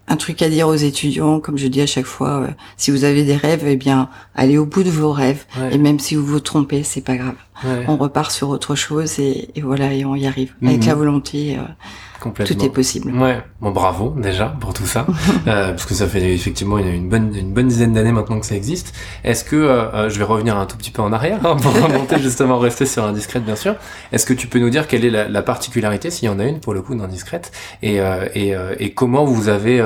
un 0.09 0.17
truc 0.17 0.43
à 0.43 0.49
dire 0.49 0.69
aux 0.69 0.75
étudiants, 0.75 1.39
comme 1.41 1.59
je 1.59 1.67
dis 1.67 1.81
à 1.81 1.87
chaque 1.87 2.07
fois, 2.07 2.41
euh, 2.41 2.49
si 2.77 2.91
vous 2.91 3.05
avez 3.05 3.25
des 3.25 3.37
rêves, 3.37 3.65
eh 3.67 3.77
bien, 3.77 4.09
allez 4.35 4.59
au 4.59 4.65
bout 4.65 4.83
de 4.83 4.91
vos 4.91 5.13
rêves. 5.13 5.45
Et 5.71 5.79
même 5.79 5.99
si 5.99 6.15
vous 6.15 6.25
vous 6.25 6.41
trompez, 6.41 6.83
c'est 6.83 7.03
pas 7.03 7.17
grave. 7.17 7.37
On 7.89 7.97
repart 7.97 8.31
sur 8.31 8.49
autre 8.49 8.75
chose 8.75 9.19
et, 9.19 9.51
voilà, 9.63 9.93
et 9.93 10.05
on 10.05 10.15
y 10.15 10.27
arrive. 10.27 10.55
Avec 10.63 10.81
mhm. 10.81 10.87
la 10.87 10.95
volonté, 10.95 11.57
euh, 11.59 11.63
tout 12.21 12.65
est 12.65 12.73
possible. 12.73 13.13
Ouais, 13.13 13.39
bon 13.61 13.71
bravo 13.71 14.15
déjà 14.17 14.57
pour 14.61 14.75
tout 14.75 14.87
ça, 14.87 15.07
euh, 15.47 15.71
parce 15.71 15.87
que 15.87 15.95
ça 15.95 16.07
fait 16.07 16.33
effectivement 16.33 16.79
une, 16.79 17.09
bonne 17.09 17.35
une 17.35 17.53
bonne 17.53 17.69
dizaine 17.69 17.93
d'années 17.93 18.13
maintenant 18.13 18.41
que 18.41 18.47
ça 18.47 18.55
existe. 18.55 18.95
Est-ce 19.25 19.45
que 19.45 19.57
euh, 19.57 19.93
euh, 19.95 20.11
je 20.11 20.19
vais 20.19 20.25
revenir 20.25 20.57
un 20.57 20.67
tout 20.67 20.77
petit 20.77 20.91
peu 20.91 21.03
en 21.03 21.13
arrière 21.13 21.45
hein, 21.47 21.57
pour 21.57 21.73
remonter 21.73 22.19
justement 22.23 22.59
rester 22.59 22.87
sur 22.87 23.05
indiscrète 23.05 23.45
bien 23.45 23.57
sûr. 23.57 23.75
Est-ce 24.13 24.27
que 24.27 24.35
tu 24.35 24.47
peux 24.47 24.59
nous 24.59 24.71
dire 24.71 24.87
quelle 24.87 25.05
est 25.05 25.11
la, 25.11 25.29
la 25.29 25.43
particularité 25.43 26.11
s'il 26.11 26.27
y 26.27 26.29
en 26.29 26.39
a 26.39 26.45
une 26.45 26.61
pour 26.61 26.75
le 26.75 26.83
coup 26.83 26.95
d'indiscrète 26.95 27.53
et 27.83 27.99
et, 28.35 28.55
et 28.79 28.93
comment 28.93 29.25
vous 29.25 29.49
avez 29.49 29.81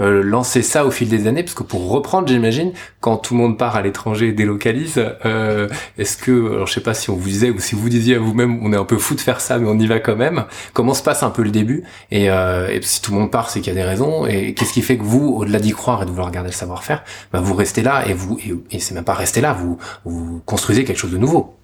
euh, 0.00 0.24
lancer 0.24 0.62
ça 0.62 0.84
au 0.84 0.90
fil 0.90 1.08
des 1.08 1.26
années? 1.26 1.42
Parce 1.42 1.54
que 1.54 1.62
pour 1.62 1.88
reprendre, 1.88 2.26
j'imagine, 2.26 2.72
quand 3.00 3.16
tout 3.16 3.34
le 3.34 3.40
monde 3.40 3.58
part 3.58 3.76
à 3.76 3.82
l'étranger 3.82 4.28
et 4.28 4.32
délocalise, 4.32 5.00
euh, 5.24 5.68
est-ce 5.98 6.16
que, 6.16 6.52
alors 6.52 6.66
je 6.66 6.72
sais 6.72 6.80
pas 6.80 6.94
si 6.94 7.10
on 7.10 7.16
vous 7.16 7.28
disait 7.28 7.50
ou 7.50 7.60
si 7.60 7.74
vous 7.74 7.88
disiez 7.88 8.16
à 8.16 8.18
vous-même, 8.18 8.58
on 8.62 8.72
est 8.72 8.76
un 8.76 8.84
peu 8.84 8.98
fou 8.98 9.14
de 9.14 9.20
faire 9.20 9.40
ça, 9.40 9.58
mais 9.58 9.68
on 9.68 9.78
y 9.78 9.86
va 9.86 10.00
quand 10.00 10.16
même. 10.16 10.44
Comment 10.72 10.94
se 10.94 11.02
passe 11.02 11.22
un 11.22 11.30
peu 11.30 11.42
le 11.42 11.50
début? 11.50 11.73
Et, 12.10 12.30
euh, 12.30 12.80
si 12.82 13.02
tout 13.02 13.12
le 13.12 13.18
monde 13.18 13.30
part, 13.30 13.50
c'est 13.50 13.60
qu'il 13.60 13.72
y 13.72 13.76
a 13.76 13.80
des 13.80 13.88
raisons. 13.88 14.26
Et 14.26 14.54
qu'est-ce 14.54 14.72
qui 14.72 14.82
fait 14.82 14.96
que 14.96 15.02
vous, 15.02 15.28
au-delà 15.28 15.58
d'y 15.58 15.72
croire 15.72 16.02
et 16.02 16.04
de 16.04 16.10
vouloir 16.10 16.30
garder 16.30 16.50
le 16.50 16.54
savoir-faire, 16.54 17.02
bah 17.32 17.40
vous 17.40 17.54
restez 17.54 17.82
là 17.82 18.06
et 18.06 18.12
vous 18.12 18.38
et, 18.70 18.78
c'est 18.78 18.94
même 18.94 19.04
pas 19.04 19.14
rester 19.14 19.40
là, 19.40 19.56
vous 20.04 20.40
construisez 20.44 20.84
quelque 20.84 20.98
chose 20.98 21.12
de 21.12 21.18
nouveau. 21.18 21.54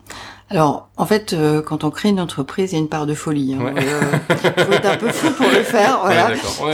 Alors, 0.53 0.89
en 0.97 1.07
fait, 1.07 1.33
euh, 1.33 1.63
quand 1.63 1.85
on 1.85 1.91
crée 1.91 2.09
une 2.09 2.19
entreprise, 2.19 2.73
il 2.73 2.75
y 2.75 2.79
a 2.79 2.81
une 2.81 2.89
part 2.89 3.07
de 3.07 3.15
folie. 3.15 3.55
Hein. 3.55 3.73
Euh, 3.77 4.01
il 4.31 4.65
faut 4.65 4.73
être 4.73 4.91
un 4.91 4.97
peu 4.97 5.13
fou 5.13 5.31
pour 5.31 5.47
le 5.47 5.63
faire. 5.63 6.01
Voilà. 6.03 6.33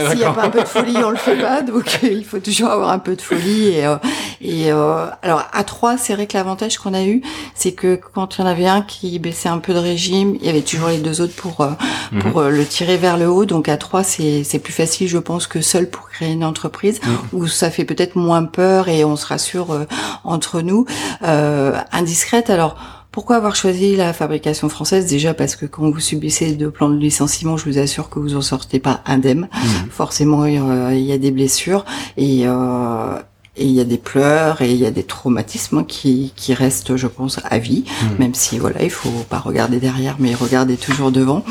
S'il 0.09 0.17
n'y 0.17 0.23
a 0.23 0.31
pas 0.31 0.45
un 0.45 0.49
peu 0.49 0.61
de 0.61 0.67
folie, 0.67 0.97
on 0.97 1.11
le 1.11 1.15
fait 1.15 1.35
pas. 1.35 1.61
Donc, 1.61 1.99
il 2.01 2.25
faut 2.25 2.39
toujours 2.39 2.69
avoir 2.69 2.89
un 2.89 2.97
peu 2.97 3.15
de 3.15 3.21
folie. 3.21 3.67
Et, 3.67 3.85
euh, 3.85 3.97
et 4.41 4.71
alors, 4.71 5.43
à 5.53 5.63
trois, 5.63 5.95
c'est 5.95 6.15
vrai 6.15 6.25
que 6.25 6.35
l'avantage 6.35 6.79
qu'on 6.79 6.95
a 6.95 7.03
eu, 7.03 7.21
c'est 7.53 7.73
que 7.73 7.99
quand 8.15 8.37
il 8.37 8.41
y 8.41 8.43
en 8.43 8.47
avait 8.47 8.65
un 8.65 8.81
qui 8.81 9.19
baissait 9.19 9.49
un 9.49 9.59
peu 9.59 9.75
de 9.75 9.79
régime, 9.79 10.37
il 10.41 10.47
y 10.47 10.49
avait 10.49 10.61
toujours 10.61 10.89
les 10.89 10.97
deux 10.97 11.21
autres 11.21 11.35
pour 11.35 11.63
mhm. 12.11 12.19
pour 12.31 12.41
le 12.41 12.65
tirer 12.65 12.97
vers 12.97 13.17
le 13.17 13.29
haut. 13.29 13.45
Donc, 13.45 13.69
à 13.69 13.77
trois, 13.77 14.03
c'est 14.03 14.43
c'est 14.43 14.59
plus 14.59 14.73
facile, 14.73 15.07
je 15.07 15.19
pense, 15.19 15.45
que 15.45 15.61
seul 15.61 15.87
pour 15.87 16.09
créer 16.09 16.31
une 16.31 16.43
entreprise 16.43 16.99
mhm. 17.03 17.39
où 17.39 17.47
ça 17.47 17.69
fait 17.69 17.85
peut-être 17.85 18.15
moins 18.15 18.43
peur 18.43 18.89
et 18.89 19.05
on 19.05 19.15
se 19.15 19.27
rassure 19.27 19.85
entre 20.23 20.61
nous. 20.61 20.87
indiscrète. 21.21 22.49
Alors 22.49 22.75
pourquoi 23.17 23.37
avoir 23.37 23.55
choisi 23.55 23.95
la 23.95 24.13
fabrication 24.13 24.69
française? 24.69 25.07
Déjà 25.07 25.33
parce 25.33 25.55
que 25.55 25.65
quand 25.65 25.89
vous 25.89 25.99
subissez 25.99 26.51
deux 26.51 26.69
plans 26.69 26.87
de 26.87 26.99
licenciement, 26.99 27.57
je 27.57 27.65
vous 27.65 27.79
assure 27.79 28.11
que 28.11 28.19
vous 28.19 28.35
en 28.35 28.41
sortez 28.41 28.77
pas 28.77 29.01
indemne. 29.07 29.49
Mmh. 29.51 29.89
Forcément, 29.89 30.43
euh, 30.43 30.93
il 30.93 31.01
y 31.01 31.11
a 31.11 31.17
des 31.17 31.31
blessures 31.31 31.83
et 32.15 32.43
euh, 32.45 33.17
et 33.55 33.65
il 33.65 33.71
y 33.71 33.79
a 33.79 33.85
des 33.85 33.97
pleurs 33.97 34.61
et 34.61 34.71
il 34.71 34.77
y 34.77 34.85
a 34.85 34.91
des 34.91 35.01
traumatismes 35.01 35.83
qui, 35.83 36.31
qui 36.35 36.53
restent, 36.53 36.95
je 36.95 37.07
pense, 37.07 37.39
à 37.43 37.57
vie, 37.57 37.85
mmh. 37.87 38.05
même 38.19 38.35
si 38.35 38.59
voilà, 38.59 38.83
il 38.83 38.91
faut 38.91 39.09
pas 39.27 39.39
regarder 39.39 39.79
derrière, 39.79 40.17
mais 40.19 40.35
regarder 40.35 40.77
toujours 40.77 41.11
devant. 41.11 41.43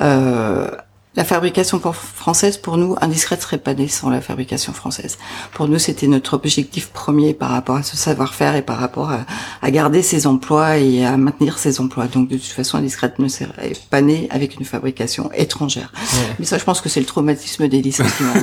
Euh, 0.00 0.68
la 1.14 1.24
fabrication 1.24 1.78
française, 1.78 2.56
pour 2.56 2.78
nous, 2.78 2.96
indiscrète 3.02 3.42
serait 3.42 3.58
pas 3.58 3.74
née 3.74 3.88
sans 3.88 4.08
la 4.08 4.22
fabrication 4.22 4.72
française. 4.72 5.18
Pour 5.52 5.68
nous, 5.68 5.78
c'était 5.78 6.06
notre 6.06 6.34
objectif 6.34 6.88
premier 6.88 7.34
par 7.34 7.50
rapport 7.50 7.76
à 7.76 7.82
ce 7.82 7.98
savoir-faire 7.98 8.56
et 8.56 8.62
par 8.62 8.78
rapport 8.78 9.10
à, 9.10 9.70
garder 9.70 10.00
ses 10.00 10.26
emplois 10.26 10.78
et 10.78 11.04
à 11.04 11.18
maintenir 11.18 11.58
ses 11.58 11.80
emplois. 11.80 12.06
Donc, 12.06 12.28
de 12.28 12.36
toute 12.36 12.46
façon, 12.46 12.78
indiscrète 12.78 13.18
ne 13.18 13.28
serait 13.28 13.74
pas 13.90 14.00
née 14.00 14.26
avec 14.30 14.58
une 14.58 14.64
fabrication 14.64 15.30
étrangère. 15.34 15.92
Mais 16.38 16.46
ça, 16.46 16.56
je 16.56 16.64
pense 16.64 16.80
que 16.80 16.88
c'est 16.88 17.00
le 17.00 17.06
traumatisme 17.06 17.68
des 17.68 17.82
licenciements. 17.82 18.32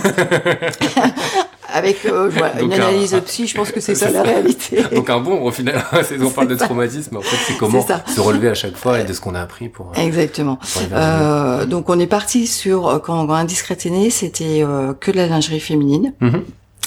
avec 1.73 2.05
euh, 2.05 2.29
voilà, 2.33 2.61
une 2.61 2.73
analyse 2.73 3.15
psy, 3.25 3.47
je 3.47 3.55
pense 3.55 3.71
que 3.71 3.79
c'est 3.79 3.95
ça 3.95 4.11
la 4.11 4.21
réalité. 4.23 4.83
Donc 4.93 5.09
un 5.09 5.19
bon, 5.19 5.41
au 5.41 5.51
final, 5.51 5.83
on 6.21 6.29
parle 6.29 6.47
de 6.47 6.55
traumatisme, 6.55 7.17
en 7.17 7.21
fait, 7.21 7.38
c'est 7.47 7.57
comment 7.57 7.85
se 7.85 8.19
relever 8.19 8.49
à 8.49 8.53
chaque 8.53 8.77
fois 8.77 8.99
et 8.99 9.03
de 9.03 9.13
ce 9.13 9.21
qu'on 9.21 9.35
a 9.35 9.41
appris 9.41 9.69
pour. 9.69 9.91
Euh, 9.97 10.01
Exactement. 10.01 10.59
euh, 10.93 11.65
donc 11.65 11.89
on 11.89 11.99
est 11.99 12.07
parti 12.07 12.47
sur 12.47 13.01
quand, 13.03 13.27
quand 13.27 13.85
né, 13.85 14.09
c'était 14.09 14.63
euh, 14.63 14.93
que 14.93 15.11
de 15.11 15.17
la 15.17 15.27
lingerie 15.27 15.59
féminine. 15.59 16.13
Mm-hmm 16.21 16.41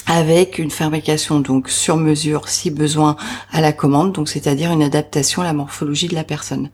avec 0.07 0.59
une 0.59 0.71
fabrication 0.71 1.39
donc 1.39 1.69
sur 1.69 1.95
mesure 1.95 2.49
si 2.49 2.71
besoin 2.71 3.15
à 3.51 3.61
la 3.61 3.71
commande 3.71 4.11
donc 4.11 4.27
c'est-à-dire 4.27 4.71
une 4.71 4.83
adaptation 4.83 5.41
à 5.41 5.45
la 5.45 5.53
morphologie 5.53 6.07
de 6.07 6.15
la 6.15 6.23
personne 6.23 6.69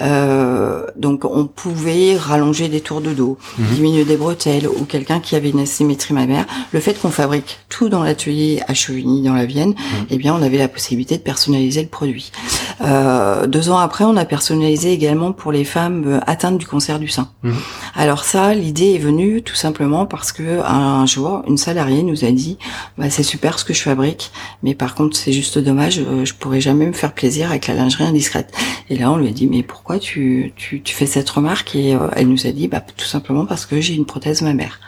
euh, 0.00 0.86
donc 0.96 1.24
on 1.24 1.46
pouvait 1.46 2.16
rallonger 2.16 2.68
des 2.68 2.80
tours 2.80 3.00
de 3.00 3.12
dos 3.12 3.38
mhm. 3.58 3.66
diminuer 3.74 4.04
des 4.04 4.16
bretelles 4.16 4.66
ou 4.66 4.84
quelqu'un 4.84 5.20
qui 5.20 5.36
avait 5.36 5.50
une 5.50 5.60
asymétrie 5.60 6.14
mammaire 6.14 6.46
le 6.72 6.80
fait 6.80 6.94
qu'on 7.00 7.10
fabrique 7.10 7.58
tout 7.68 7.88
dans 7.88 8.02
l'atelier 8.02 8.60
à 8.66 8.74
Chevigny 8.74 9.22
dans 9.22 9.34
la 9.34 9.46
Vienne 9.46 9.70
mhm. 9.70 10.06
eh 10.10 10.18
bien 10.18 10.34
on 10.34 10.42
avait 10.42 10.58
la 10.58 10.68
possibilité 10.68 11.16
de 11.16 11.22
personnaliser 11.22 11.82
le 11.82 11.88
produit 11.88 12.32
euh, 12.82 13.46
deux 13.46 13.70
ans 13.70 13.78
après 13.78 14.04
on 14.04 14.16
a 14.16 14.24
personnalisé 14.24 14.92
également 14.92 15.32
pour 15.32 15.52
les 15.52 15.64
femmes 15.64 16.04
euh, 16.06 16.20
atteintes 16.26 16.58
du 16.58 16.66
cancer 16.66 16.98
du 16.98 17.08
sein 17.08 17.28
mhm. 17.44 17.54
alors 17.94 18.24
ça 18.24 18.52
l'idée 18.52 18.94
est 18.94 18.98
venue 18.98 19.42
tout 19.42 19.54
simplement 19.54 20.06
parce 20.06 20.32
que 20.32 20.60
un 20.64 21.06
jour 21.06 21.42
une 21.46 21.56
salariée 21.56 22.02
nous 22.02 22.24
a 22.24 22.32
dit 22.32 22.58
bah, 22.98 23.10
c'est 23.10 23.22
super 23.22 23.58
ce 23.58 23.64
que 23.64 23.74
je 23.74 23.82
fabrique, 23.82 24.30
mais 24.62 24.74
par 24.74 24.94
contre 24.94 25.16
c'est 25.16 25.32
juste 25.32 25.58
dommage, 25.58 25.98
euh, 25.98 26.24
je 26.24 26.34
pourrais 26.34 26.60
jamais 26.60 26.86
me 26.86 26.92
faire 26.92 27.12
plaisir 27.12 27.50
avec 27.50 27.66
la 27.66 27.74
lingerie 27.74 28.04
indiscrète. 28.04 28.52
Et 28.90 28.96
là 28.96 29.10
on 29.10 29.16
lui 29.16 29.28
a 29.28 29.32
dit 29.32 29.46
mais 29.46 29.62
pourquoi 29.62 29.98
tu, 29.98 30.52
tu, 30.56 30.82
tu 30.82 30.94
fais 30.94 31.06
cette 31.06 31.28
remarque? 31.30 31.74
Et 31.74 31.94
euh, 31.94 32.08
elle 32.14 32.28
nous 32.28 32.46
a 32.46 32.52
dit 32.52 32.68
bah 32.68 32.80
tout 32.80 33.06
simplement 33.06 33.46
parce 33.46 33.66
que 33.66 33.80
j'ai 33.80 33.94
une 33.94 34.06
prothèse 34.06 34.42
mammaire. 34.42 34.80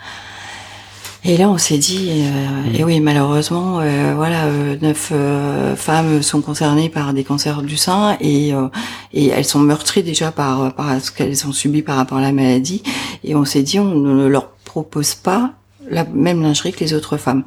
Et 1.25 1.35
là, 1.35 1.49
on 1.49 1.57
s'est 1.57 1.79
dit, 1.79 2.09
euh, 2.11 2.77
et 2.77 2.85
oui, 2.85 3.01
malheureusement, 3.01 3.81
voilà, 4.15 4.49
neuf 4.81 5.11
femmes 5.75 6.21
sont 6.21 6.41
concernées 6.41 6.87
par 6.87 7.13
des 7.13 7.25
cancers 7.25 7.63
du 7.63 7.75
sein 7.75 8.15
et, 8.21 8.53
et 9.13 9.27
elles 9.27 9.43
sont 9.43 9.59
meurtries 9.59 10.03
déjà 10.03 10.31
par, 10.31 10.73
par 10.73 11.01
ce 11.01 11.11
qu'elles 11.11 11.45
ont 11.45 11.51
subi 11.51 11.81
par 11.81 11.97
rapport 11.97 12.19
à 12.19 12.21
la 12.21 12.31
maladie. 12.31 12.81
Et 13.25 13.35
on 13.35 13.43
s'est 13.43 13.63
dit, 13.63 13.77
on 13.77 13.95
ne 13.95 14.27
leur 14.27 14.51
propose 14.51 15.15
pas 15.15 15.53
la 15.89 16.03
même 16.05 16.41
lingerie 16.41 16.71
que 16.71 16.79
les 16.79 16.93
autres 16.93 17.17
femmes. 17.17 17.43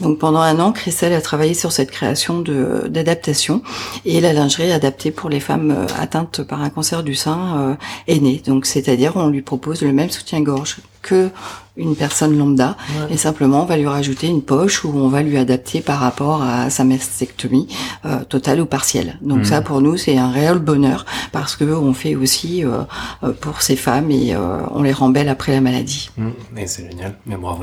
Donc 0.00 0.18
pendant 0.18 0.40
un 0.40 0.58
an, 0.60 0.72
Christelle 0.72 1.12
a 1.12 1.20
travaillé 1.20 1.54
sur 1.54 1.72
cette 1.72 1.90
création 1.90 2.40
de 2.40 2.86
d'adaptation 2.88 3.62
et 4.04 4.20
la 4.20 4.32
lingerie 4.32 4.72
adaptée 4.72 5.10
pour 5.10 5.30
les 5.30 5.40
femmes 5.40 5.70
euh, 5.70 5.86
atteintes 5.98 6.42
par 6.42 6.62
un 6.62 6.70
cancer 6.70 7.02
du 7.02 7.14
sein 7.14 7.58
euh, 7.58 7.74
est 8.08 8.20
née. 8.20 8.42
Donc 8.46 8.66
c'est-à-dire 8.66 9.16
on 9.16 9.28
lui 9.28 9.42
propose 9.42 9.82
le 9.82 9.92
même 9.92 10.10
soutien-gorge 10.10 10.78
que 11.02 11.30
une 11.76 11.96
personne 11.96 12.36
lambda 12.36 12.76
et 13.08 13.16
simplement 13.16 13.62
on 13.62 13.64
va 13.64 13.78
lui 13.78 13.86
rajouter 13.86 14.26
une 14.26 14.42
poche 14.42 14.84
où 14.84 14.92
on 14.94 15.08
va 15.08 15.22
lui 15.22 15.38
adapter 15.38 15.80
par 15.80 16.00
rapport 16.00 16.42
à 16.42 16.68
sa 16.68 16.84
mastectomie 16.84 17.66
euh, 18.04 18.24
totale 18.24 18.60
ou 18.60 18.66
partielle. 18.66 19.18
Donc 19.22 19.40
mmh. 19.40 19.44
ça 19.44 19.62
pour 19.62 19.80
nous 19.80 19.96
c'est 19.96 20.18
un 20.18 20.30
réel 20.30 20.58
bonheur 20.58 21.06
parce 21.32 21.56
que 21.56 21.64
on 21.64 21.94
fait 21.94 22.14
aussi 22.14 22.62
euh, 22.64 22.82
euh, 23.22 23.32
pour 23.32 23.62
ces 23.62 23.76
femmes 23.76 24.10
et 24.10 24.36
on 24.36 24.82
les 24.82 24.92
rend 24.92 25.08
belles 25.08 25.30
après 25.30 25.52
la 25.52 25.62
maladie. 25.62 26.10
Mmh. 26.18 26.28
Et 26.58 26.66
c'est 26.66 26.90
génial, 26.90 27.16
mais 27.24 27.36
bravo. 27.36 27.62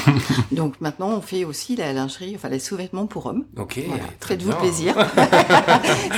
Donc 0.52 0.74
maintenant 0.80 1.10
on 1.10 1.20
fait 1.20 1.44
aussi 1.44 1.76
la 1.76 1.92
lingerie, 1.92 2.32
enfin 2.34 2.48
les 2.48 2.58
sous-vêtements 2.58 3.06
pour 3.06 3.26
hommes. 3.26 3.44
Ok. 3.56 3.80
Faites-vous 4.20 4.52
plaisir. 4.54 4.96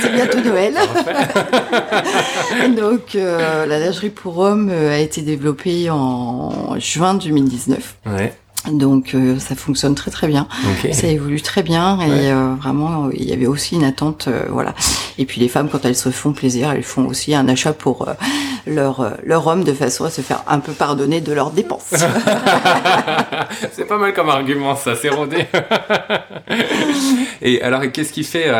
c'est 0.01 0.11
bientôt 0.11 0.41
Noël. 0.41 0.73
Donc 2.75 3.13
la 3.13 3.79
lingerie 3.79 4.09
pour 4.09 4.39
hommes 4.39 4.69
a 4.69 4.97
été 4.97 5.21
développée 5.21 5.91
en 5.91 6.79
juin 6.79 7.13
2019. 7.27 7.95
Ouais. 8.05 8.33
Donc 8.71 9.13
euh, 9.13 9.39
ça 9.39 9.55
fonctionne 9.55 9.95
très 9.95 10.11
très 10.11 10.27
bien, 10.27 10.47
ça 10.91 11.07
évolue 11.07 11.41
très 11.41 11.63
bien 11.63 11.99
et 12.01 12.31
euh, 12.31 12.53
vraiment 12.59 13.09
il 13.11 13.23
y 13.23 13.33
avait 13.33 13.47
aussi 13.47 13.75
une 13.75 13.83
attente, 13.83 14.27
euh, 14.27 14.43
voilà. 14.49 14.73
Et 15.17 15.25
puis 15.25 15.39
les 15.39 15.47
femmes 15.47 15.69
quand 15.69 15.85
elles 15.85 15.95
se 15.95 16.09
font 16.09 16.33
plaisir, 16.33 16.71
elles 16.71 16.83
font 16.83 17.05
aussi 17.05 17.33
un 17.33 17.47
achat 17.47 17.73
pour 17.73 18.07
leur 18.65 19.13
leur 19.23 19.47
homme 19.47 19.63
de 19.63 19.73
façon 19.73 20.05
à 20.05 20.09
se 20.09 20.21
faire 20.21 20.43
un 20.47 20.59
peu 20.59 20.73
pardonner 20.73 21.21
de 21.21 21.31
leurs 21.31 21.51
dépenses. 21.51 21.93
c'est 23.71 23.87
pas 23.87 23.97
mal 23.97 24.13
comme 24.13 24.29
argument 24.29 24.75
ça, 24.75 24.95
c'est 24.95 25.09
rodé. 25.09 25.45
et 27.41 27.61
alors 27.61 27.81
qu'est-ce 27.91 28.11
qui 28.11 28.23
fait, 28.23 28.51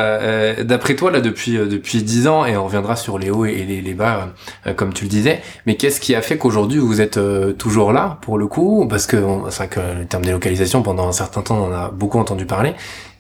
d'après 0.64 0.96
toi 0.96 1.12
là 1.12 1.20
depuis 1.20 1.58
depuis 1.58 2.02
dix 2.04 2.28
ans 2.28 2.46
et 2.46 2.56
on 2.56 2.66
reviendra 2.66 2.96
sur 2.96 3.20
les 3.20 3.30
hauts 3.30 3.46
et 3.46 3.66
les, 3.66 3.82
les 3.82 3.94
bas 3.94 4.30
comme 4.76 4.94
tu 4.94 5.04
le 5.04 5.10
disais, 5.10 5.42
mais 5.66 5.76
qu'est-ce 5.76 6.00
qui 6.00 6.16
a 6.16 6.22
fait 6.22 6.38
qu'aujourd'hui 6.38 6.80
vous 6.80 7.02
êtes 7.02 7.20
toujours 7.58 7.92
là 7.92 8.20
pour 8.22 8.38
le 8.38 8.48
coup? 8.48 8.88
Parce 8.90 9.06
que 9.06 9.18
c'est 9.50 9.68
que 9.68 9.97
le 9.98 10.06
terme 10.06 10.24
délocalisation, 10.24 10.82
pendant 10.82 11.08
un 11.08 11.12
certain 11.12 11.42
temps, 11.42 11.58
on 11.58 11.68
en 11.68 11.74
a 11.74 11.90
beaucoup 11.90 12.20
entendu 12.20 12.46
parler. 12.46 12.74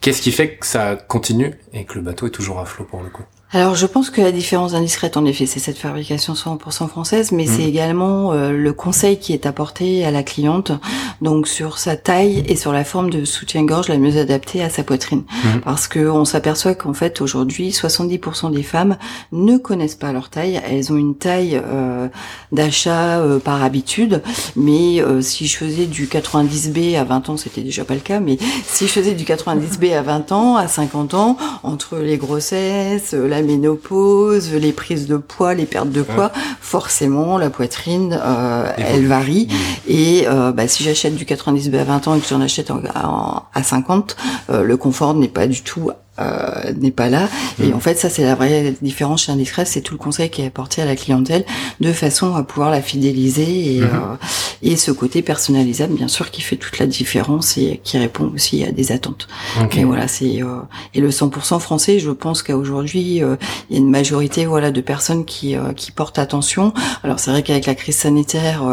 Qu'est-ce 0.07 0.21
qui 0.21 0.31
fait 0.31 0.55
que 0.55 0.65
ça 0.65 0.95
continue 0.95 1.53
et 1.73 1.83
que 1.83 1.95
le 1.95 2.01
bateau 2.01 2.27
est 2.27 2.29
toujours 2.29 2.59
à 2.59 2.65
flot 2.65 2.85
pour 2.85 3.03
le 3.03 3.09
coup 3.09 3.25
alors 3.51 3.75
je 3.75 3.85
pense 3.85 4.09
que 4.09 4.19
la 4.19 4.33
différence 4.33 4.73
indiscrète, 4.73 5.15
en 5.15 5.23
effet, 5.23 5.45
c'est 5.45 5.61
cette 5.61 5.77
fabrication 5.77 6.33
100% 6.33 6.89
française, 6.89 7.31
mais 7.31 7.45
c'est 7.45 7.63
mmh. 7.63 7.69
également 7.69 8.33
euh, 8.33 8.51
le 8.51 8.73
conseil 8.73 9.19
qui 9.19 9.31
est 9.31 9.45
apporté 9.45 10.03
à 10.03 10.11
la 10.11 10.21
cliente, 10.21 10.73
donc 11.21 11.47
sur 11.47 11.77
sa 11.77 11.95
taille 11.95 12.43
et 12.49 12.57
sur 12.57 12.73
la 12.73 12.83
forme 12.83 13.09
de 13.09 13.23
soutien-gorge 13.23 13.87
la 13.87 13.99
mieux 13.99 14.17
adaptée 14.17 14.61
à 14.61 14.69
sa 14.69 14.83
poitrine. 14.83 15.23
Mmh. 15.29 15.59
Parce 15.63 15.87
que 15.87 16.09
on 16.09 16.25
s'aperçoit 16.25 16.75
qu'en 16.75 16.93
fait 16.93 17.21
aujourd'hui, 17.21 17.69
70% 17.69 18.51
des 18.51 18.63
femmes 18.63 18.97
ne 19.31 19.55
connaissent 19.55 19.95
pas 19.95 20.11
leur 20.11 20.29
taille, 20.29 20.61
elles 20.69 20.91
ont 20.91 20.97
une 20.97 21.15
taille 21.15 21.61
euh, 21.63 22.09
d'achat 22.51 23.19
euh, 23.19 23.39
par 23.39 23.63
habitude, 23.63 24.23
mais 24.57 25.01
si 25.21 25.47
je 25.47 25.55
faisais 25.55 25.85
du 25.85 26.07
90B 26.07 26.99
à 26.99 27.05
20 27.05 27.29
ans, 27.29 27.37
c'était 27.37 27.61
déjà 27.61 27.85
pas 27.85 27.93
le 27.93 28.01
cas, 28.01 28.19
mais 28.19 28.37
si 28.65 28.87
je 28.87 28.91
faisais 28.91 29.13
du 29.13 29.23
90B 29.23 29.96
à 29.97 30.01
20 30.01 30.31
ans, 30.31 30.55
à 30.55 30.67
50 30.67 31.13
ans, 31.13 31.37
entre 31.63 31.97
les 31.97 32.17
grossesses, 32.17 33.13
la 33.13 33.41
ménopause, 33.41 34.53
les 34.53 34.71
prises 34.71 35.07
de 35.07 35.17
poids, 35.17 35.53
les 35.53 35.65
pertes 35.65 35.89
de 35.89 36.01
poids, 36.01 36.31
forcément 36.61 37.37
la 37.37 37.49
poitrine, 37.49 38.19
euh, 38.23 38.71
elle 38.77 39.07
varie. 39.07 39.47
Et 39.87 40.25
euh, 40.27 40.51
bah, 40.51 40.67
si 40.67 40.83
j'achète 40.83 41.15
du 41.15 41.25
90B 41.25 41.79
à 41.79 41.83
20 41.83 42.07
ans 42.07 42.15
et 42.15 42.19
que 42.19 42.27
j'en 42.27 42.41
achète 42.41 42.71
à 42.71 43.63
50, 43.63 44.15
euh, 44.49 44.63
le 44.63 44.77
confort 44.77 45.13
n'est 45.13 45.27
pas 45.27 45.47
du 45.47 45.61
tout 45.61 45.91
euh, 46.19 46.73
n'est 46.79 46.89
pas 46.89 47.09
là. 47.09 47.29
Et 47.61 47.67
mm. 47.67 47.75
en 47.75 47.79
fait, 47.79 47.95
ça, 47.95 48.09
c'est 48.09 48.23
la 48.23 48.33
vraie 48.33 48.73
différence 48.81 49.25
chez 49.25 49.31
Indiscret, 49.31 49.65
c'est 49.65 49.81
tout 49.81 49.93
le 49.93 49.99
conseil 49.99 50.31
qui 50.31 50.41
est 50.41 50.47
apporté 50.47 50.81
à 50.81 50.85
la 50.85 50.95
clientèle 50.95 51.45
de 51.79 51.93
façon 51.93 52.33
à 52.33 52.41
pouvoir 52.41 52.71
la 52.71 52.81
fidéliser 52.81 53.75
et, 53.75 53.81
mm-hmm. 53.81 53.83
euh, 53.83 54.15
et 54.63 54.75
ce 54.75 54.91
côté 54.91 55.21
personnalisable, 55.21 55.93
bien 55.93 56.07
sûr, 56.07 56.31
qui 56.31 56.41
fait 56.41 56.55
toute 56.55 56.79
la 56.79 56.87
différence 56.87 57.57
et 57.57 57.79
qui 57.83 57.97
répond 57.97 58.31
aussi 58.33 58.63
à 58.63 58.71
des 58.71 58.91
attentes. 58.91 59.27
Et 59.75 59.83
voilà, 59.83 60.07
c'est 60.07 60.41
euh, 60.41 60.59
et 60.93 61.01
le 61.01 61.09
100% 61.09 61.59
français, 61.59 61.99
je 61.99 62.11
pense 62.11 62.43
qu'à 62.43 62.57
aujourd'hui, 62.57 63.23
euh, 63.23 63.35
il 63.69 63.75
y 63.75 63.79
a 63.79 63.81
une 63.81 63.89
majorité, 63.89 64.45
voilà, 64.45 64.71
de 64.71 64.81
personnes 64.81 65.25
qui 65.25 65.55
qui 65.75 65.91
portent 65.91 66.19
attention. 66.19 66.73
Alors 67.03 67.19
c'est 67.19 67.31
vrai 67.31 67.43
qu'avec 67.43 67.65
la 67.65 67.75
crise 67.75 67.97
sanitaire, 67.97 68.63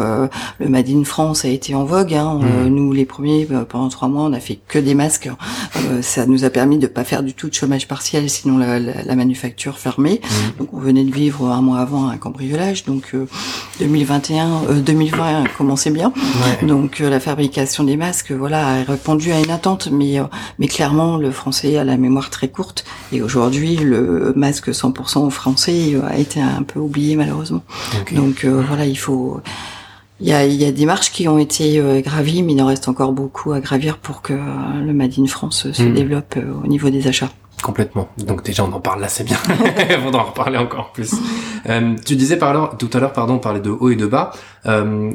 le 0.59 0.69
Made 0.69 0.89
in 0.89 1.03
France 1.03 1.45
a 1.45 1.49
été 1.49 1.75
en 1.75 1.85
vogue. 1.85 2.13
Hein. 2.13 2.39
Mm. 2.41 2.67
nous, 2.67 2.93
les 2.93 3.05
premiers, 3.05 3.47
pendant 3.69 3.89
trois 3.89 4.07
mois, 4.07 4.23
on 4.23 4.33
a 4.33 4.39
fait 4.39 4.59
que 4.67 4.79
des 4.79 4.95
masques. 4.95 5.29
ça 6.01 6.25
nous 6.25 6.43
a 6.43 6.49
permis 6.49 6.77
de 6.77 6.87
pas 6.87 7.03
faire 7.03 7.23
du 7.23 7.33
tout 7.33 7.49
de 7.49 7.53
chômage 7.53 7.87
partiel, 7.87 8.29
sinon 8.29 8.57
la, 8.57 8.79
la, 8.79 9.15
manufacture 9.15 9.77
fermée. 9.77 10.21
Mmh. 10.23 10.59
Donc 10.59 10.73
on 10.73 10.79
venait 10.79 11.03
de 11.03 11.11
vivre 11.11 11.49
un 11.49 11.61
mois 11.61 11.79
avant 11.79 12.09
un 12.09 12.17
cambriolage, 12.17 12.85
donc 12.85 13.13
2021, 13.79 14.63
euh, 14.69 14.73
2020 14.81 15.43
euh, 15.43 15.43
commençait 15.75 15.91
bien. 15.91 16.13
Donc 16.63 17.01
euh, 17.01 17.09
la 17.09 17.19
fabrication 17.19 17.83
des 17.83 17.97
masques, 17.97 18.31
voilà, 18.31 18.67
a 18.67 18.83
répondu 18.83 19.31
à 19.31 19.39
une 19.39 19.51
attente, 19.51 19.89
mais 19.91 20.17
mais 20.59 20.67
clairement 20.67 21.17
le 21.17 21.31
français 21.31 21.77
a 21.77 21.83
la 21.83 21.97
mémoire 21.97 22.29
très 22.29 22.47
courte 22.47 22.85
et 23.11 23.21
aujourd'hui 23.21 23.75
le 23.77 24.33
masque 24.35 24.69
100% 24.69 25.29
français 25.29 25.95
a 26.07 26.17
été 26.17 26.41
un 26.41 26.63
peu 26.63 26.79
oublié 26.79 27.15
malheureusement. 27.15 27.63
Donc 28.11 28.45
voilà, 28.45 28.85
il 28.85 28.97
faut 28.97 29.41
il 30.21 30.27
y 30.27 30.31
a, 30.31 30.45
il 30.45 30.53
y 30.53 30.65
a 30.65 30.71
des 30.71 30.85
marches 30.85 31.11
qui 31.11 31.27
ont 31.27 31.37
été 31.37 31.79
euh, 31.79 31.99
gravies, 31.99 32.41
mais 32.41 32.53
il 32.53 32.61
en 32.61 32.67
reste 32.67 32.87
encore 32.87 33.11
beaucoup 33.11 33.51
à 33.51 33.59
gravir 33.59 33.97
pour 33.97 34.21
que 34.21 34.33
euh, 34.33 34.81
le 34.85 34.93
Made 34.93 35.13
in 35.17 35.27
France 35.27 35.71
se 35.71 35.83
hmm. 35.83 35.93
développe 35.93 36.35
euh, 36.37 36.53
au 36.63 36.67
niveau 36.67 36.89
des 36.89 37.07
achats. 37.07 37.31
Complètement. 37.65 38.09
Donc 38.19 38.43
déjà 38.43 38.63
on 38.63 38.71
en 38.73 38.79
parle 38.79 39.01
là, 39.01 39.07
c'est 39.07 39.23
bien. 39.23 39.37
on 39.49 40.01
faudra 40.03 40.21
en 40.21 40.25
reparler 40.25 40.59
encore 40.59 40.91
plus. 40.91 41.15
tu 42.05 42.15
disais 42.15 42.37
par 42.37 42.77
tout 42.77 42.89
à 42.93 42.99
l'heure, 42.99 43.11
pardon, 43.11 43.35
on 43.35 43.39
parlait 43.39 43.59
de 43.59 43.71
haut 43.71 43.89
et 43.89 43.95
de 43.95 44.05
bas. 44.05 44.31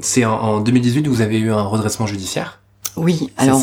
c'est 0.00 0.24
en, 0.24 0.32
en, 0.32 0.60
2018 0.60 1.06
vous 1.06 1.20
avez 1.20 1.38
eu 1.38 1.52
un 1.52 1.62
redressement 1.62 2.06
judiciaire. 2.06 2.59
Oui, 2.96 3.30
alors 3.36 3.62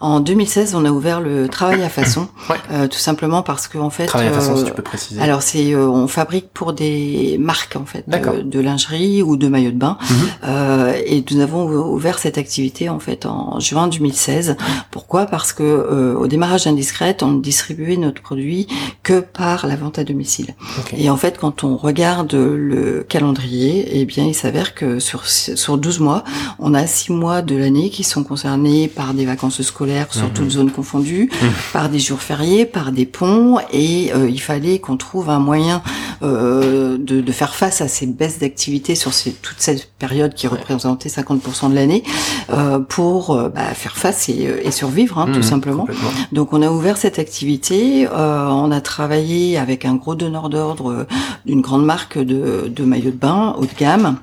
en 0.00 0.20
2016, 0.20 0.74
on 0.74 0.84
a 0.86 0.90
ouvert 0.90 1.20
le 1.20 1.48
travail 1.48 1.82
à 1.82 1.88
façon, 1.88 2.28
euh, 2.72 2.88
tout 2.88 2.98
simplement 2.98 3.42
parce 3.42 3.68
que 3.68 3.76
en 3.76 3.90
fait, 3.90 4.06
travail 4.06 4.28
à 4.28 4.32
façon, 4.32 4.56
si 4.56 4.64
tu 4.64 4.72
peux 4.72 4.82
préciser. 4.82 5.20
Alors 5.20 5.42
c'est, 5.42 5.74
euh, 5.74 5.88
on 5.88 6.06
fabrique 6.08 6.48
pour 6.54 6.72
des 6.72 7.36
marques 7.38 7.76
en 7.76 7.84
fait, 7.84 8.08
de, 8.08 8.40
de, 8.42 8.60
lingerie 8.60 9.22
ou 9.22 9.36
de 9.36 9.48
maillots 9.48 9.72
de 9.72 9.76
bain, 9.76 9.98
mhm. 10.00 10.16
euh, 10.44 10.92
et 11.04 11.24
nous 11.30 11.40
avons 11.40 11.66
ouvert 11.66 12.18
cette 12.18 12.38
activité 12.38 12.88
en 12.88 12.98
fait 12.98 13.26
en 13.26 13.60
juin 13.60 13.88
2016. 13.88 14.56
Pourquoi? 14.90 15.26
Parce 15.26 15.52
que 15.52 15.62
euh, 15.62 16.14
au 16.16 16.26
démarrage 16.26 16.64
d'Indiscrète, 16.64 17.22
on 17.22 17.32
ne 17.32 17.40
distribuait 17.40 17.96
notre 17.96 18.22
produit 18.22 18.68
que 19.02 19.20
par 19.20 19.66
la 19.66 19.76
vente 19.76 19.98
à 19.98 20.04
domicile. 20.04 20.54
Et 20.96 21.10
en 21.10 21.16
fait, 21.16 21.38
quand 21.38 21.64
on 21.64 21.76
regarde 21.76 22.32
le 22.34 23.04
calendrier, 23.06 24.00
eh 24.00 24.04
bien, 24.06 24.24
il 24.24 24.34
s'avère 24.34 24.74
que 24.74 24.98
sur 24.98 25.26
sur 25.26 25.76
12 25.76 26.00
mois, 26.00 26.24
on 26.58 26.72
a 26.74 26.86
6 26.86 27.12
mois 27.12 27.42
de 27.42 27.56
l'année 27.56 27.90
qui 27.90 28.04
sont 28.04 28.24
concernés 28.24 28.59
par 28.88 29.14
des 29.14 29.24
vacances 29.24 29.62
scolaires 29.62 30.12
sur 30.12 30.30
toutes 30.32 30.44
mhm. 30.44 30.50
zones 30.50 30.70
confondues, 30.70 31.30
mhm. 31.30 31.50
par 31.72 31.88
des 31.88 31.98
jours 31.98 32.20
fériés, 32.20 32.64
par 32.64 32.92
des 32.92 33.06
ponts, 33.06 33.58
et 33.72 34.12
euh, 34.14 34.28
il 34.28 34.40
fallait 34.40 34.78
qu'on 34.78 34.96
trouve 34.96 35.30
un 35.30 35.38
moyen 35.38 35.82
euh, 36.22 36.98
de, 36.98 37.20
de, 37.20 37.32
faire 37.32 37.54
face 37.54 37.80
à 37.80 37.88
ces 37.88 38.06
baisses 38.06 38.38
d'activité 38.38 38.94
sur 38.94 39.14
ces, 39.14 39.32
toute 39.32 39.56
cette 39.58 39.90
période 39.98 40.34
qui 40.34 40.46
représentait 40.46 41.08
50% 41.08 41.70
de 41.70 41.74
l'année 41.74 42.02
euh, 42.50 42.78
pour 42.78 43.36
bah, 43.54 43.74
faire 43.74 43.96
face 43.96 44.28
et, 44.28 44.48
et 44.62 44.70
survivre, 44.70 45.18
hein, 45.18 45.26
tout 45.26 45.38
mhm, 45.38 45.42
simplement. 45.42 45.86
Donc 46.32 46.52
on 46.52 46.62
a 46.62 46.70
ouvert 46.70 46.96
cette 46.96 47.18
activité, 47.18 48.06
on 48.12 48.70
a 48.70 48.80
travaillé 48.80 49.56
avec 49.56 49.84
un 49.84 49.94
gros 49.94 50.14
donneur 50.14 50.48
d'ordre 50.48 51.06
d'une 51.46 51.60
grande 51.60 51.84
marque 51.84 52.18
de, 52.18 52.70
de 52.74 52.84
maillots 52.84 53.10
de 53.10 53.16
bain 53.16 53.54
haut 53.58 53.64
de 53.64 53.78
gamme 53.78 54.16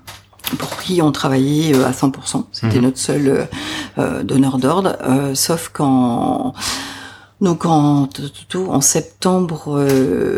pour 0.56 0.78
qui 0.78 1.02
on 1.02 1.12
travaillait 1.12 1.76
euh, 1.76 1.86
à 1.86 1.92
100%. 1.92 2.46
C'était 2.52 2.78
mhm. 2.78 2.84
notre 2.84 2.98
seul 2.98 3.28
euh, 3.28 3.46
euh, 3.98 4.24
donneur 4.24 4.58
d'ordre, 4.58 4.98
sauf 5.34 5.70
qu'en 5.70 6.54
donc 7.40 7.66
en, 7.66 8.10
en 8.68 8.82
septembre 8.82 9.88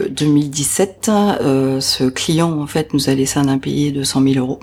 2017, 0.09 1.05
ce 1.05 2.09
client 2.09 2.59
en 2.59 2.67
fait 2.67 2.93
nous 2.93 3.09
a 3.09 3.13
laissé 3.13 3.39
un 3.39 3.47
impayé 3.47 3.91
de 3.91 4.03
100 4.03 4.23
000 4.23 4.45
euros. 4.45 4.59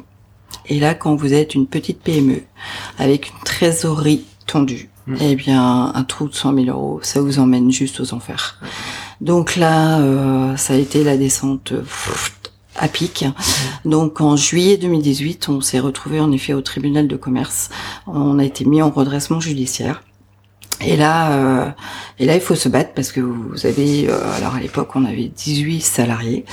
Et 0.67 0.79
là, 0.79 0.95
quand 0.95 1.15
vous 1.17 1.33
êtes 1.33 1.55
une 1.55 1.67
petite 1.67 2.01
PME 2.01 2.43
avec 2.99 3.31
une 3.31 3.43
trésorerie 3.45 4.25
tendue, 4.47 4.91
mhm. 5.07 5.17
eh 5.21 5.35
bien 5.35 5.93
un 5.95 6.05
trou 6.05 6.29
de 6.29 6.35
100 6.35 6.55
000 6.55 6.67
euros, 6.67 7.01
ça 7.03 7.23
vous 7.23 7.39
emmène 7.39 7.71
juste 7.71 8.01
aux 8.01 8.13
enfers. 8.13 8.61
Donc 9.23 9.57
là, 9.57 9.99
ça 10.59 10.75
a 10.75 10.77
été 10.77 11.05
la 11.05 11.17
descente 11.17 11.73
à 12.79 12.89
pic. 12.89 13.25
Donc 13.85 14.21
en 14.21 14.37
juillet 14.37 14.77
2018, 14.77 15.49
on 15.49 15.61
s'est 15.61 15.81
retrouvé 15.81 16.21
en 16.21 16.33
effet 16.33 16.53
au 16.53 16.61
tribunal 16.61 17.09
de 17.09 17.17
commerce. 17.17 17.71
On 18.07 18.39
a 18.39 18.45
été 18.45 18.65
mis 18.65 18.83
en 18.83 18.91
redressement 18.91 19.41
judiciaire. 19.41 20.03
Et 20.85 20.97
là, 20.97 21.33
euh, 21.33 21.71
et 22.19 22.27
là, 22.27 22.35
il 22.35 22.41
faut 22.41 22.55
se 22.55 22.69
battre 22.69 22.91
parce 22.95 23.11
que 23.11 23.21
vous 23.21 23.65
avez, 23.65 24.09
euh, 24.09 24.37
alors 24.37 24.57
à 24.57 24.61
l'époque, 24.61 24.91
on 24.95 25.07
avait 25.07 25.31
18 25.35 25.81
salariés, 25.81 26.45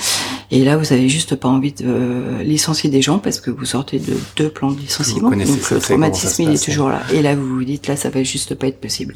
et 0.50 0.64
là, 0.64 0.78
vous 0.78 0.92
avez 0.94 1.08
juste 1.08 1.34
pas 1.34 1.48
envie 1.48 1.72
de 1.72 2.40
licencier 2.42 2.88
des 2.88 3.02
gens 3.02 3.18
parce 3.18 3.40
que 3.40 3.50
vous 3.50 3.66
sortez 3.66 3.98
de 3.98 4.14
deux 4.36 4.48
plans 4.48 4.70
de 4.70 4.80
licenciement, 4.80 5.30
donc 5.30 5.44
le 5.44 5.78
traumatisme 5.78 6.42
il 6.42 6.54
est 6.54 6.64
toujours 6.64 6.88
là. 6.88 7.02
Et 7.12 7.20
là, 7.20 7.34
vous 7.34 7.46
vous 7.46 7.64
dites 7.64 7.86
là, 7.86 7.96
ça 7.96 8.08
va 8.08 8.22
juste 8.22 8.54
pas 8.54 8.68
être 8.68 8.80
possible. 8.80 9.14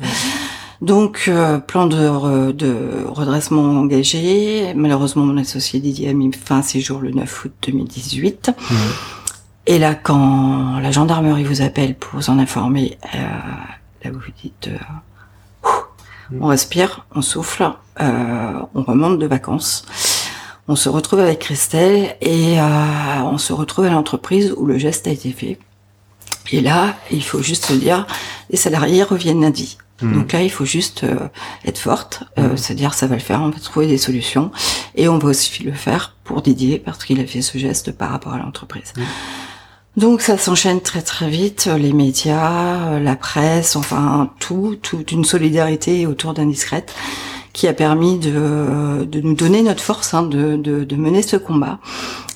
Donc, 0.80 1.24
euh, 1.26 1.58
plan 1.58 1.86
de, 1.86 2.52
de, 2.52 3.04
redressement 3.06 3.80
engagé. 3.80 4.72
Malheureusement, 4.74 5.24
mon 5.24 5.36
associé 5.36 5.80
Didier 5.80 6.10
a 6.10 6.12
mis 6.12 6.32
fin 6.32 6.60
à 6.60 6.62
ses 6.62 6.80
jours 6.80 7.00
le 7.00 7.10
9 7.10 7.44
août 7.44 7.52
2018. 7.66 8.50
Mmh. 8.50 8.74
Et 9.66 9.78
là, 9.78 9.94
quand 9.94 10.78
la 10.78 10.90
gendarmerie 10.92 11.44
vous 11.44 11.62
appelle 11.62 11.96
pour 11.96 12.20
vous 12.20 12.30
en 12.30 12.38
informer, 12.38 12.96
euh, 13.14 13.18
là 14.04 14.10
vous 14.10 14.20
vous 14.20 14.32
dites, 14.40 14.68
euh, 14.68 15.68
mmh. 16.30 16.42
on 16.42 16.46
respire, 16.46 17.06
on 17.12 17.22
souffle, 17.22 17.68
on 18.00 18.82
remonte 18.82 19.18
de 19.18 19.26
vacances. 19.26 19.84
On 20.68 20.76
se 20.76 20.88
retrouve 20.88 21.20
avec 21.20 21.40
Christelle 21.40 22.16
et 22.20 22.58
on 22.60 23.38
se 23.38 23.52
retrouve 23.52 23.86
à 23.86 23.90
l'entreprise 23.90 24.54
où 24.56 24.66
le 24.66 24.78
geste 24.78 25.08
a 25.08 25.10
été 25.10 25.32
fait. 25.32 25.58
Et 26.52 26.60
là, 26.60 26.94
il 27.10 27.24
faut 27.24 27.42
juste 27.42 27.64
se 27.64 27.72
dire, 27.72 28.06
les 28.50 28.56
salariés 28.56 29.02
reviennent 29.02 29.40
lundi. 29.40 29.78
Hmm. 30.00 30.14
Donc 30.14 30.32
là, 30.32 30.42
il 30.42 30.50
faut 30.50 30.64
juste 30.64 31.04
euh, 31.04 31.28
être 31.64 31.78
forte, 31.78 32.22
euh, 32.38 32.52
hmm. 32.52 32.56
se 32.56 32.72
dire 32.72 32.94
ça 32.94 33.06
va 33.06 33.16
le 33.16 33.20
faire, 33.20 33.40
on 33.42 33.50
va 33.50 33.58
trouver 33.58 33.86
des 33.86 33.98
solutions, 33.98 34.50
et 34.94 35.08
on 35.08 35.18
va 35.18 35.28
aussi 35.28 35.62
le 35.64 35.72
faire 35.72 36.14
pour 36.24 36.42
Didier 36.42 36.78
parce 36.78 37.04
qu'il 37.04 37.20
a 37.20 37.26
fait 37.26 37.42
ce 37.42 37.58
geste 37.58 37.92
par 37.92 38.10
rapport 38.10 38.32
à 38.32 38.38
l'entreprise. 38.38 38.92
Hmm. 38.96 39.02
Donc 39.96 40.20
ça 40.20 40.38
s'enchaîne 40.38 40.80
très 40.80 41.02
très 41.02 41.28
vite, 41.28 41.68
les 41.76 41.92
médias, 41.92 42.92
euh, 42.92 43.00
la 43.00 43.16
presse, 43.16 43.74
enfin 43.74 44.30
tout, 44.38 44.78
toute 44.80 45.10
une 45.10 45.24
solidarité 45.24 46.06
autour 46.06 46.34
d'Indiscrète 46.34 46.94
qui 47.58 47.66
a 47.66 47.72
permis 47.72 48.20
de, 48.20 49.04
de 49.04 49.20
nous 49.20 49.34
donner 49.34 49.62
notre 49.62 49.82
force 49.82 50.14
hein, 50.14 50.22
de, 50.22 50.54
de, 50.54 50.84
de, 50.84 50.94
mener 50.94 51.22
ce 51.22 51.34
combat. 51.34 51.80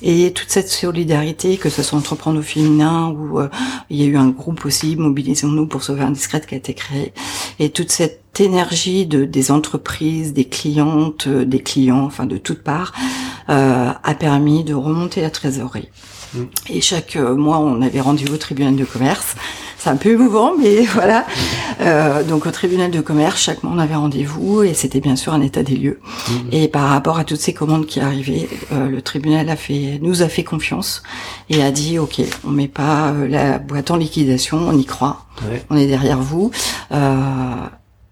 Et 0.01 0.33
toute 0.33 0.49
cette 0.49 0.67
solidarité, 0.67 1.55
que 1.55 1.69
ce 1.69 1.81
soit 1.81 1.97
Entreprendre 1.97 2.39
au 2.39 2.41
féminin, 2.41 3.07
ou 3.07 3.39
euh, 3.39 3.47
il 3.89 4.01
y 4.01 4.03
a 4.03 4.07
eu 4.07 4.17
un 4.17 4.27
groupe 4.27 4.65
aussi, 4.65 4.97
Mobilisons-nous 4.97 5.67
pour 5.67 5.81
sauver 5.81 6.01
Indiscrète, 6.01 6.45
qui 6.45 6.55
a 6.55 6.57
été 6.57 6.73
créé, 6.73 7.13
et 7.59 7.69
toute 7.69 7.89
cette 7.89 8.37
énergie 8.41 9.05
de, 9.05 9.23
des 9.23 9.49
entreprises, 9.51 10.33
des 10.33 10.43
clientes, 10.43 11.27
euh, 11.27 11.45
des 11.45 11.61
clients, 11.61 12.03
enfin 12.03 12.25
de 12.25 12.35
toutes 12.35 12.61
parts, 12.61 12.91
euh, 13.47 13.91
a 14.03 14.15
permis 14.15 14.65
de 14.65 14.73
remonter 14.73 15.21
la 15.21 15.29
trésorerie. 15.29 15.87
Mm. 16.33 16.43
Et 16.67 16.81
chaque 16.81 17.15
mois, 17.15 17.59
on 17.59 17.81
avait 17.81 18.01
rendez-vous 18.01 18.33
au 18.33 18.37
tribunal 18.37 18.75
de 18.75 18.83
commerce 18.83 19.35
c'est 19.83 19.89
un 19.89 19.97
peu 19.97 20.11
émouvant, 20.11 20.53
mais 20.57 20.83
voilà. 20.93 21.25
Euh, 21.81 22.23
donc 22.23 22.45
au 22.45 22.51
tribunal 22.51 22.89
de 22.89 23.01
commerce, 23.01 23.41
chaque 23.41 23.63
mois 23.63 23.73
on 23.75 23.79
avait 23.79 23.95
rendez-vous 23.95 24.63
et 24.63 24.73
c'était 24.73 25.01
bien 25.01 25.17
sûr 25.17 25.33
un 25.33 25.41
état 25.41 25.61
des 25.61 25.75
lieux. 25.75 25.99
Mmh. 26.03 26.33
Et 26.53 26.67
par 26.69 26.87
rapport 26.87 27.19
à 27.19 27.25
toutes 27.25 27.41
ces 27.41 27.53
commandes 27.53 27.85
qui 27.85 27.99
arrivaient, 27.99 28.47
euh, 28.71 28.87
le 28.87 29.01
tribunal 29.01 29.49
a 29.49 29.57
fait, 29.57 29.99
nous 30.01 30.21
a 30.21 30.29
fait 30.29 30.45
confiance 30.45 31.03
et 31.49 31.61
a 31.61 31.71
dit 31.71 31.99
ok, 31.99 32.21
on 32.45 32.51
met 32.51 32.69
pas 32.69 33.09
euh, 33.09 33.27
la 33.27 33.59
boîte 33.59 33.91
en 33.91 33.97
liquidation, 33.97 34.57
on 34.57 34.77
y 34.77 34.85
croit, 34.85 35.25
on 35.69 35.75
est 35.75 35.87
derrière 35.87 36.19
vous. 36.19 36.51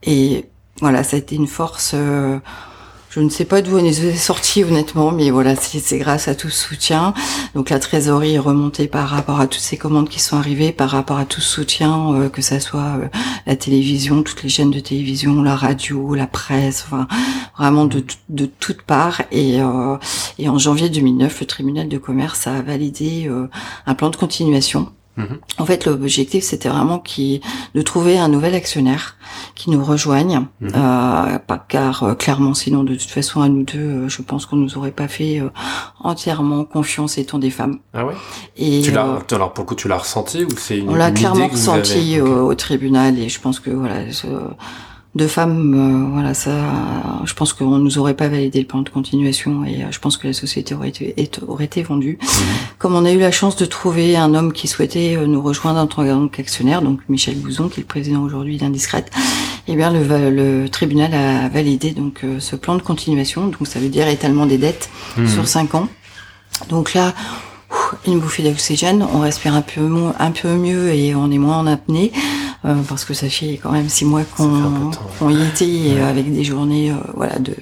et 0.03 0.45
voilà, 0.81 1.03
ça 1.03 1.15
a 1.15 1.19
été 1.19 1.35
une 1.35 1.47
force 1.47 1.95
je 3.11 3.19
ne 3.19 3.27
sais 3.27 3.43
pas 3.43 3.61
d'où 3.61 3.77
on 3.77 3.83
est 3.83 4.15
sorti 4.15 4.63
honnêtement, 4.63 5.11
mais 5.11 5.31
voilà, 5.31 5.53
c'est 5.57 5.97
grâce 5.97 6.29
à 6.29 6.35
tout 6.35 6.49
soutien. 6.49 7.13
Donc 7.55 7.69
la 7.69 7.77
trésorerie 7.77 8.35
est 8.35 8.39
remontée 8.39 8.87
par 8.87 9.09
rapport 9.09 9.41
à 9.41 9.47
toutes 9.47 9.61
ces 9.61 9.75
commandes 9.75 10.07
qui 10.07 10.21
sont 10.21 10.37
arrivées, 10.37 10.71
par 10.71 10.89
rapport 10.89 11.17
à 11.17 11.25
tout 11.25 11.41
soutien, 11.41 12.13
euh, 12.13 12.29
que 12.29 12.41
ça 12.41 12.61
soit 12.61 12.97
euh, 12.97 13.07
la 13.45 13.57
télévision, 13.57 14.23
toutes 14.23 14.43
les 14.43 14.49
chaînes 14.49 14.71
de 14.71 14.79
télévision, 14.79 15.43
la 15.43 15.57
radio, 15.57 16.15
la 16.15 16.25
presse, 16.25 16.85
enfin 16.85 17.05
vraiment 17.57 17.85
de, 17.85 18.01
de 18.29 18.45
toutes 18.45 18.83
parts. 18.83 19.23
Et, 19.31 19.61
euh, 19.61 19.97
et 20.39 20.47
en 20.47 20.57
janvier 20.57 20.87
2009, 20.87 21.41
le 21.41 21.45
tribunal 21.45 21.89
de 21.89 21.97
commerce 21.97 22.47
a 22.47 22.61
validé 22.61 23.29
un 23.85 23.93
plan 23.93 24.09
de 24.09 24.15
continuation 24.15 24.87
En 25.57 25.65
fait, 25.65 25.85
l'objectif, 25.85 26.43
c'était 26.43 26.69
vraiment 26.69 26.97
qui, 26.97 27.41
de 27.75 27.81
trouver 27.81 28.17
un 28.17 28.27
nouvel 28.27 28.55
actionnaire 28.55 29.17
qui 29.55 29.69
nous 29.69 29.83
rejoigne, 29.83 30.47
mhm. 30.61 30.71
euh, 30.75 31.57
car 31.67 32.03
euh, 32.03 32.13
clairement, 32.15 32.53
sinon, 32.53 32.83
de 32.83 32.95
toute 32.95 33.09
façon, 33.09 33.41
à 33.41 33.49
nous 33.49 33.63
deux, 33.63 33.77
euh, 33.77 34.09
je 34.09 34.21
pense 34.21 34.45
qu'on 34.45 34.55
nous 34.55 34.77
aurait 34.77 34.91
pas 34.91 35.07
fait 35.07 35.43
entièrement 35.99 36.63
confiance 36.63 37.17
étant 37.17 37.39
des 37.39 37.49
femmes. 37.49 37.79
Ah 37.93 38.05
ouais? 38.05 38.13
Et 38.57 38.81
tu 38.81 38.91
l'as, 38.91 39.19
alors 39.31 39.53
pour 39.53 39.65
le 39.65 39.67
coup, 39.67 39.75
tu 39.75 39.87
l'as 39.87 39.97
ressenti 39.97 40.43
ou 40.43 40.49
c'est 40.57 40.79
une 40.79 40.89
On 40.89 40.95
l'a 40.95 41.11
clairement 41.11 41.47
ressenti 41.47 42.19
au, 42.19 42.53
tribunal 42.55 43.17
et 43.19 43.29
je 43.29 43.39
pense 43.39 43.59
que 43.59 43.69
voilà 43.69 44.01
de 45.13 45.27
femmes, 45.27 45.73
euh, 45.75 46.13
voilà, 46.13 46.33
ça, 46.33 46.51
je 47.25 47.33
pense 47.33 47.51
qu'on 47.51 47.77
nous 47.77 47.97
aurait 47.97 48.13
pas 48.13 48.29
validé 48.29 48.59
le 48.59 48.65
plan 48.65 48.81
de 48.81 48.87
continuation 48.87 49.65
et 49.65 49.83
euh, 49.83 49.87
je 49.91 49.99
pense 49.99 50.15
que 50.15 50.27
la 50.27 50.33
société 50.33 50.73
aurait 50.73 50.87
été, 50.87 51.13
aurait 51.45 51.65
été 51.65 51.83
vendue. 51.83 52.17
Mhm. 52.21 52.27
Comme 52.77 52.95
on 52.95 53.03
a 53.03 53.11
eu 53.11 53.19
la 53.19 53.31
chance 53.31 53.57
de 53.57 53.65
trouver 53.65 54.15
un 54.15 54.33
homme 54.33 54.53
qui 54.53 54.69
souhaitait 54.69 55.17
euh, 55.17 55.27
nous 55.27 55.41
rejoindre 55.41 55.79
en 55.79 55.87
tant 55.87 56.27
qu'actionnaire, 56.29 56.81
donc 56.81 57.01
Michel 57.09 57.35
Bouzon, 57.35 57.67
qui 57.67 57.81
est 57.81 57.83
le 57.83 57.87
président 57.87 58.21
aujourd'hui 58.21 58.57
d'Indiscrète, 58.57 59.11
eh 59.67 59.75
bien 59.75 59.91
le, 59.91 60.29
le, 60.29 60.69
tribunal 60.69 61.13
a 61.13 61.49
validé 61.49 61.91
donc 61.91 62.21
ce 62.39 62.55
plan 62.55 62.75
de 62.75 62.81
continuation, 62.81 63.47
donc 63.47 63.67
ça 63.67 63.79
veut 63.79 63.89
dire 63.89 64.07
étalement 64.07 64.45
des 64.45 64.57
dettes 64.57 64.89
mhm. 65.17 65.27
sur 65.27 65.47
cinq 65.47 65.75
ans. 65.75 65.89
Donc 66.69 66.93
là, 66.93 67.13
une 68.07 68.19
bouffée 68.19 68.43
d'oxygène, 68.43 69.05
on 69.13 69.19
respire 69.19 69.53
un 69.53 69.61
peu, 69.61 69.81
un 70.17 70.31
peu 70.31 70.55
mieux 70.55 70.93
et 70.93 71.15
on 71.15 71.31
est 71.31 71.37
moins 71.37 71.59
en 71.59 71.67
apnée. 71.67 72.11
Euh, 72.63 72.75
parce 72.87 73.05
que 73.05 73.15
ça 73.15 73.27
fait 73.27 73.59
quand 73.61 73.71
même 73.71 73.89
six 73.89 74.05
mois 74.05 74.21
qu'on 74.23 75.31
y 75.31 75.47
était 75.47 75.99
avec 75.99 76.31
des 76.31 76.43
journées 76.43 76.91
euh, 76.91 76.95
voilà 77.15 77.39
de 77.39 77.55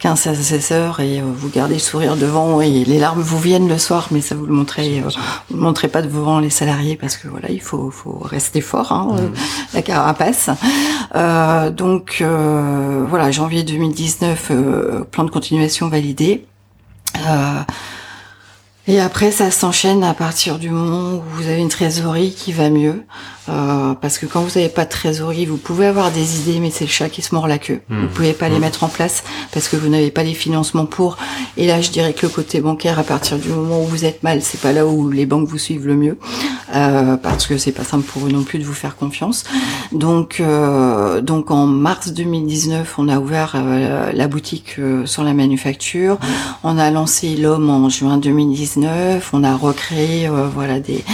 15 0.00 0.26
à 0.26 0.34
16 0.34 0.72
heures 0.72 0.98
et 0.98 1.20
euh, 1.20 1.22
vous 1.32 1.48
gardez 1.48 1.74
le 1.74 1.80
sourire 1.80 2.16
devant 2.16 2.60
et 2.60 2.84
les 2.84 2.98
larmes 2.98 3.20
vous 3.20 3.38
viennent 3.38 3.68
le 3.68 3.78
soir 3.78 4.08
mais 4.10 4.20
ça 4.20 4.34
vous 4.34 4.46
le 4.46 4.52
montrez 4.52 5.00
vous 5.48 5.56
le 5.56 5.62
montrez 5.62 5.86
pas 5.86 6.02
devant 6.02 6.40
les 6.40 6.50
salariés 6.50 6.96
parce 6.96 7.16
que 7.16 7.28
voilà 7.28 7.52
il 7.52 7.60
faut 7.60 7.92
faut 7.92 8.18
rester 8.20 8.60
fort 8.60 8.90
hein, 8.90 9.14
mm. 9.14 9.32
la 9.74 9.82
carapace. 9.82 10.50
Donc 11.76 12.20
voilà 12.20 13.30
janvier 13.30 13.62
2019 13.62 14.50
plan 15.12 15.22
de 15.22 15.30
continuation 15.30 15.88
validé. 15.88 16.44
Et 18.88 19.00
après, 19.00 19.30
ça 19.30 19.52
s'enchaîne 19.52 20.02
à 20.02 20.12
partir 20.12 20.58
du 20.58 20.68
moment 20.68 21.12
où 21.12 21.22
vous 21.34 21.46
avez 21.46 21.60
une 21.60 21.68
trésorerie 21.68 22.34
qui 22.34 22.52
va 22.52 22.68
mieux. 22.68 23.04
Euh, 23.48 23.94
parce 24.00 24.18
que 24.18 24.26
quand 24.26 24.40
vous 24.40 24.50
n'avez 24.58 24.68
pas 24.68 24.84
de 24.84 24.90
trésorerie, 24.90 25.46
vous 25.46 25.56
pouvez 25.56 25.86
avoir 25.86 26.10
des 26.12 26.40
idées, 26.40 26.60
mais 26.60 26.70
c'est 26.70 26.84
le 26.84 26.90
chat 26.90 27.08
qui 27.08 27.22
se 27.22 27.34
mord 27.34 27.48
la 27.48 27.58
queue. 27.58 27.80
Vous 27.88 27.96
Mmh. 28.04 28.08
pouvez 28.08 28.32
pas 28.34 28.48
les 28.48 28.58
Mmh. 28.58 28.60
mettre 28.60 28.84
en 28.84 28.88
place 28.88 29.24
parce 29.52 29.68
que 29.68 29.76
vous 29.76 29.88
n'avez 29.88 30.10
pas 30.12 30.22
les 30.22 30.34
financements 30.34 30.86
pour. 30.86 31.16
Et 31.56 31.66
là, 31.66 31.80
je 31.80 31.90
dirais 31.90 32.12
que 32.12 32.24
le 32.26 32.30
côté 32.32 32.60
bancaire, 32.60 32.98
à 33.00 33.02
partir 33.02 33.38
du 33.38 33.48
moment 33.48 33.82
où 33.82 33.86
vous 33.86 34.04
êtes 34.04 34.22
mal, 34.22 34.42
c'est 34.42 34.60
pas 34.60 34.72
là 34.72 34.86
où 34.86 35.10
les 35.10 35.26
banques 35.26 35.48
vous 35.48 35.58
suivent 35.58 35.86
le 35.88 35.96
mieux, 35.96 36.18
euh, 36.74 37.16
parce 37.16 37.46
que 37.46 37.58
c'est 37.58 37.72
pas 37.72 37.84
simple 37.84 38.04
pour 38.04 38.26
eux 38.26 38.30
non 38.30 38.44
plus 38.44 38.58
de 38.60 38.64
vous 38.64 38.72
faire 38.74 38.94
confiance. 38.96 39.44
Donc, 39.90 40.36
euh, 40.40 41.20
donc 41.20 41.50
en 41.50 41.66
mars 41.66 42.12
2019, 42.12 42.94
on 42.98 43.08
a 43.08 43.18
ouvert 43.18 43.54
euh, 43.56 44.12
la 44.12 44.28
boutique 44.28 44.76
euh, 44.78 45.04
sur 45.04 45.24
la 45.24 45.34
manufacture. 45.34 46.18
On 46.62 46.78
a 46.78 46.90
lancé 46.92 47.36
l'homme 47.36 47.70
en 47.70 47.88
juin 47.88 48.18
2019. 48.18 49.30
On 49.32 49.42
a 49.42 49.56
recréé, 49.56 50.28
voilà, 50.54 50.78
des 50.80 51.04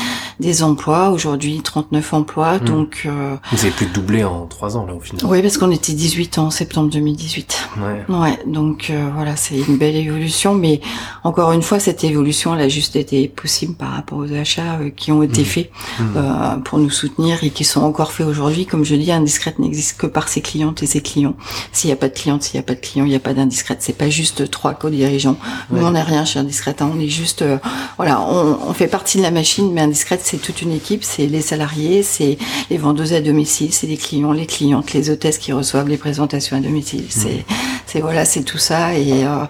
des 0.40 0.62
emplois. 0.62 1.10
Aujourd'hui, 1.10 1.60
39 1.62 2.14
emplois. 2.14 2.58
Mmh. 2.58 2.64
Donc, 2.64 3.02
euh, 3.06 3.36
Vous 3.52 3.58
avez 3.60 3.70
plus 3.70 3.86
de 3.86 3.92
doublé 3.92 4.24
en 4.24 4.46
trois 4.46 4.76
ans 4.76 4.86
là 4.86 4.94
au 4.94 5.00
final. 5.00 5.24
oui, 5.26 5.42
parce 5.42 5.58
qu'on 5.58 5.70
était 5.70 5.92
18 5.92 6.38
ans 6.38 6.46
en 6.46 6.50
septembre 6.50 6.90
2018. 6.90 7.68
Ouais. 7.78 8.14
Ouais, 8.16 8.38
donc 8.46 8.88
euh, 8.90 9.08
voilà, 9.14 9.36
c'est 9.36 9.56
une 9.58 9.76
belle 9.78 9.96
évolution, 9.96 10.54
mais 10.54 10.80
encore 11.24 11.52
une 11.52 11.62
fois, 11.62 11.78
cette 11.80 12.04
évolution, 12.04 12.54
elle 12.54 12.60
a 12.62 12.68
juste 12.68 12.96
été 12.96 13.28
possible 13.28 13.74
par 13.74 13.90
rapport 13.90 14.18
aux 14.18 14.32
achats 14.32 14.78
euh, 14.80 14.90
qui 14.90 15.12
ont 15.12 15.22
été 15.22 15.40
Mhm. 15.40 15.46
faits 15.46 15.70
Mmh. 16.00 16.04
euh, 16.16 16.56
pour 16.64 16.78
nous 16.78 16.90
soutenir 16.90 17.42
et 17.42 17.50
qui 17.50 17.64
sont 17.64 17.82
encore 17.82 18.12
faits 18.12 18.26
aujourd'hui. 18.26 18.66
Comme 18.66 18.84
je 18.84 18.94
dis, 18.94 19.10
Indiscrète 19.12 19.58
n'existe 19.58 19.98
que 19.98 20.06
par 20.06 20.28
ses 20.28 20.40
clientes 20.40 20.82
et 20.82 20.86
ses 20.86 21.00
clients. 21.00 21.34
S'il 21.72 21.88
n'y 21.88 21.92
a 21.92 21.96
pas 21.96 22.08
de 22.08 22.14
clientes, 22.14 22.42
s'il 22.42 22.54
n'y 22.54 22.60
a 22.60 22.66
pas 22.66 22.74
de 22.74 22.80
clients, 22.80 23.04
il 23.04 23.10
n'y 23.10 23.16
a 23.16 23.20
pas 23.20 23.34
d'Indiscrète. 23.34 23.78
C'est 23.80 23.96
pas 23.96 24.08
juste 24.10 24.50
trois 24.50 24.74
co-dirigeants. 24.74 25.36
Nous, 25.70 25.78
Ouais. 25.78 25.84
on 25.84 25.90
n'est 25.92 26.02
rien 26.02 26.24
chez 26.24 26.38
Indiscrète. 26.38 26.82
hein. 26.82 26.90
On 26.94 27.00
est 27.00 27.08
juste, 27.08 27.42
euh, 27.42 27.58
voilà, 27.96 28.20
on, 28.20 28.58
on 28.68 28.72
fait 28.72 28.86
partie 28.86 29.18
de 29.18 29.22
la 29.22 29.30
machine, 29.30 29.72
mais 29.72 29.80
Indiscrète, 29.80 30.20
c'est 30.28 30.38
toute 30.38 30.62
une 30.62 30.72
équipe. 30.72 31.02
C'est 31.04 31.26
les 31.26 31.40
salariés, 31.42 32.02
c'est 32.02 32.38
les 32.70 32.78
vendeuses 32.78 33.12
à 33.14 33.20
domicile, 33.20 33.72
c'est 33.72 33.86
les 33.86 33.96
clients, 33.96 34.32
les 34.32 34.46
clientes, 34.46 34.92
les 34.92 35.10
hôtesses 35.10 35.38
qui 35.38 35.52
reçoivent 35.52 35.88
les 35.88 35.96
présentations 35.96 36.56
à 36.56 36.60
domicile. 36.60 37.04
C'est, 37.08 37.44
c'est 37.86 38.00
voilà, 38.00 38.24
c'est 38.24 38.42
tout 38.42 38.58
ça. 38.58 38.94
Et, 38.94 39.24
euh, 39.24 39.44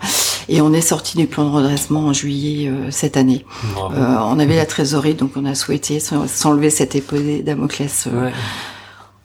et 0.48 0.60
on 0.60 0.72
est 0.72 0.80
sorti 0.80 1.16
du 1.16 1.26
plan 1.26 1.44
de 1.44 1.50
redressement 1.54 2.06
en 2.06 2.12
juillet 2.12 2.68
euh, 2.68 2.90
cette 2.90 3.16
année. 3.16 3.44
Euh, 3.94 4.16
on 4.22 4.38
avait 4.38 4.56
la 4.56 4.66
trésorerie, 4.66 5.14
donc 5.14 5.32
on 5.36 5.44
a 5.44 5.54
souhaité 5.54 6.00
s'en- 6.00 6.26
s'enlever 6.28 6.70
cette 6.70 6.94
épée 6.94 7.42
Damoclès. 7.42 8.06
euh, 8.06 8.26
Ouais. 8.26 8.32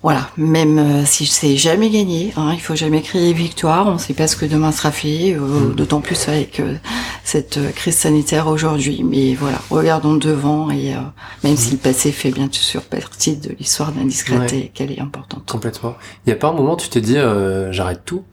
Voilà, 0.04 0.30
même 0.36 0.78
euh, 0.80 1.06
si 1.06 1.26
c'est 1.26 1.56
jamais 1.56 1.90
gagné, 1.90 2.34
hein, 2.36 2.52
il 2.54 2.60
faut 2.60 2.76
jamais 2.76 3.02
crier 3.02 3.32
victoire. 3.32 3.88
On 3.88 3.94
ne 3.94 3.98
sait 3.98 4.14
pas 4.14 4.28
ce 4.28 4.36
que 4.36 4.46
demain 4.46 4.74
sera 4.74 4.92
fait, 4.92 5.32
euh, 5.34 5.40
Mm. 5.70 5.76
d'autant 5.76 6.02
plus 6.02 6.28
avec 6.28 6.60
euh, 6.60 6.76
cette 7.24 7.56
euh, 7.56 7.72
crise 7.72 7.96
sanitaire 7.96 8.48
aujourd'hui. 8.48 9.02
Mais 9.06 9.34
voilà, 9.34 9.62
regardons 9.70 10.16
devant 10.16 10.70
et 10.70 10.94
même 11.46 11.56
si 11.56 11.72
le 11.72 11.78
passé 11.78 12.12
fait 12.12 12.32
bien 12.32 12.50
sûr 12.52 12.82
partie 12.82 13.38
de 13.38 13.56
l'histoire 13.58 13.94
d'Indiscrète. 13.94 14.52
Ouais. 14.52 14.60
et 14.60 14.68
qu'elle 14.74 14.92
est 14.92 15.00
importante. 15.00 15.50
Complètement. 15.50 15.96
Il 16.26 16.32
y 16.32 16.34
a 16.34 16.36
pas 16.36 16.50
un 16.50 16.54
moment 16.54 16.74
où 16.74 16.78
tu 16.78 16.90
t'es 16.90 17.00
dit 17.02 17.16
j'arrête 17.72 18.02
tout? 18.04 18.24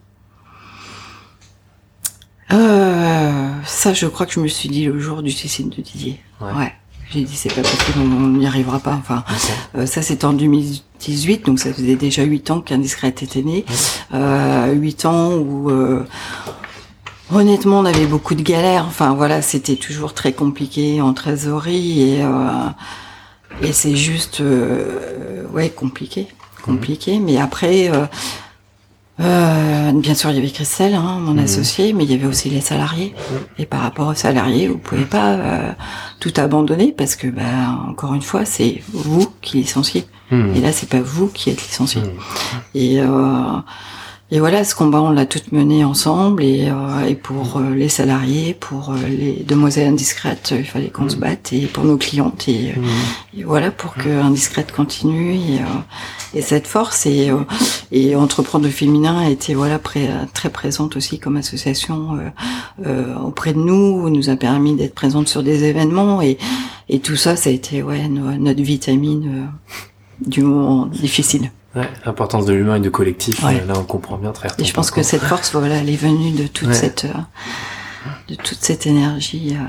Ça, 2.49 3.93
je 3.93 4.07
crois 4.07 4.25
que 4.25 4.33
je 4.33 4.39
me 4.41 4.47
suis 4.47 4.67
dit 4.69 4.85
le 4.85 4.99
jour 4.99 5.21
du 5.23 5.31
suicide 5.31 5.69
de 5.69 5.81
Didier. 5.81 6.19
Ouais. 6.41 6.51
Ouais. 6.51 6.73
J'ai 7.11 7.23
dit 7.23 7.35
c'est 7.35 7.53
pas 7.53 7.61
possible, 7.61 7.99
on 7.99 8.27
n'y 8.29 8.45
arrivera 8.47 8.79
pas. 8.79 8.93
Enfin, 8.95 9.23
Euh, 9.77 9.85
ça 9.85 10.01
c'était 10.01 10.25
en 10.25 10.33
2018, 11.07 11.45
donc 11.45 11.59
ça 11.59 11.73
faisait 11.73 11.95
déjà 11.95 12.23
huit 12.23 12.51
ans 12.51 12.61
qu'Indiscrète 12.61 13.23
était 13.23 13.41
né. 13.41 13.65
Euh, 14.13 14.71
huit 14.73 15.05
ans 15.05 15.33
où 15.33 15.69
euh, 15.69 16.05
honnêtement 17.33 17.79
on 17.79 17.85
avait 17.85 18.05
beaucoup 18.05 18.35
de 18.35 18.43
galères. 18.43 18.85
Enfin 18.87 19.13
voilà, 19.13 19.41
c'était 19.41 19.75
toujours 19.75 20.13
très 20.13 20.33
compliqué 20.33 21.01
en 21.01 21.13
trésorerie 21.13 22.01
et 22.01 22.23
euh, 22.23 22.69
et 23.61 23.73
c'est 23.73 23.95
juste 23.95 24.41
euh, 24.41 25.45
ouais 25.53 25.69
compliqué, 25.69 26.27
compliqué. 26.63 27.19
Mais 27.19 27.37
après. 27.37 27.89
Euh, 27.89 28.05
euh, 29.21 29.91
bien 29.93 30.13
sûr, 30.15 30.29
il 30.31 30.35
y 30.35 30.39
avait 30.39 30.49
Christelle, 30.49 30.93
hein, 30.95 31.19
mon 31.21 31.33
Mhm. 31.33 31.39
associé, 31.43 31.93
mais 31.93 32.03
il 32.05 32.11
y 32.11 32.15
avait 32.15 32.25
aussi 32.27 32.49
les 32.49 32.61
salariés. 32.61 33.13
Et 33.57 33.65
par 33.65 33.81
rapport 33.81 34.07
aux 34.07 34.13
salariés, 34.15 34.67
vous 34.67 34.77
pouvez 34.77 35.05
pas 35.05 35.33
euh, 35.33 35.71
tout 36.19 36.33
abandonner 36.37 36.93
parce 36.97 37.15
que, 37.15 37.27
bah, 37.27 37.41
encore 37.87 38.13
une 38.13 38.21
fois, 38.21 38.45
c'est 38.45 38.81
vous 38.93 39.31
qui 39.41 39.57
licenciez. 39.57 40.05
Mmh. 40.31 40.55
Et 40.55 40.61
là, 40.61 40.71
c'est 40.71 40.89
pas 40.89 41.01
vous 41.01 41.27
qui 41.27 41.49
êtes 41.49 41.61
licencié. 41.61 42.01
Mmh. 42.01 42.05
Et, 42.75 43.01
euh, 43.01 43.05
et 44.33 44.39
voilà, 44.39 44.63
ce 44.63 44.73
combat, 44.75 45.01
on 45.01 45.09
l'a 45.09 45.25
tout 45.25 45.41
mené 45.51 45.83
ensemble. 45.83 46.43
Et, 46.43 46.69
euh, 46.69 47.05
et 47.05 47.15
pour 47.15 47.57
euh, 47.57 47.75
les 47.75 47.89
salariés, 47.89 48.53
pour 48.53 48.91
euh, 48.91 48.95
les 49.09 49.43
demoiselles 49.45 49.89
indiscrètes, 49.89 50.53
il 50.57 50.63
fallait 50.65 50.87
qu'on 50.89 51.09
se 51.09 51.17
batte. 51.17 51.51
Et 51.51 51.65
pour 51.67 51.83
nos 51.83 51.97
clientes. 51.97 52.47
Et, 52.47 52.73
Mmh. 52.75 53.39
et 53.39 53.43
voilà, 53.43 53.71
pour 53.71 53.93
que 53.95 54.07
Indiscrète 54.09 54.71
continue. 54.71 55.33
Et, 55.35 55.59
euh, 55.59 56.37
et 56.37 56.41
cette 56.41 56.65
force. 56.65 57.05
Et, 57.05 57.29
euh, 57.29 57.39
et 57.91 58.15
Entreprendre 58.15 58.63
le 58.65 58.71
féminin 58.71 59.19
a 59.19 59.29
été 59.29 59.53
voilà, 59.53 59.79
pré- 59.79 60.09
très 60.33 60.49
présente 60.49 60.95
aussi 60.95 61.19
comme 61.19 61.35
association 61.37 62.15
euh, 62.15 62.29
euh, 62.87 63.15
auprès 63.19 63.51
de 63.53 63.59
nous. 63.59 64.09
nous 64.09 64.29
a 64.29 64.37
permis 64.37 64.75
d'être 64.75 64.95
présente 64.95 65.27
sur 65.27 65.43
des 65.43 65.65
événements. 65.65 66.21
Et, 66.21 66.37
et 66.87 66.99
tout 66.99 67.17
ça, 67.17 67.35
ça 67.35 67.49
a 67.49 67.53
été 67.53 67.83
ouais, 67.83 68.07
no- 68.07 68.31
notre 68.37 68.61
vitamine 68.63 69.27
euh, 69.27 70.25
du 70.25 70.41
moment 70.41 70.85
difficile. 70.85 71.51
Ouais, 71.75 71.87
l'importance 72.05 72.45
de 72.45 72.53
l'humain 72.53 72.75
et 72.75 72.79
du 72.81 72.91
collectif, 72.91 73.43
Ouais. 73.43 73.61
euh, 73.61 73.65
là 73.65 73.73
on 73.77 73.83
comprend 73.83 74.17
bien 74.17 74.31
très 74.33 74.49
Et 74.59 74.65
je 74.65 74.73
pense 74.73 74.91
que 74.91 75.03
cette 75.03 75.21
force, 75.21 75.53
voilà, 75.53 75.75
elle 75.77 75.89
est 75.89 75.95
venue 75.95 76.31
de 76.31 76.47
toute 76.47 76.67
Ouais. 76.69 76.73
cette, 76.73 77.05
euh, 77.05 78.09
de 78.27 78.35
toute 78.35 78.57
cette 78.61 78.85
énergie 78.87 79.55
euh, 79.55 79.63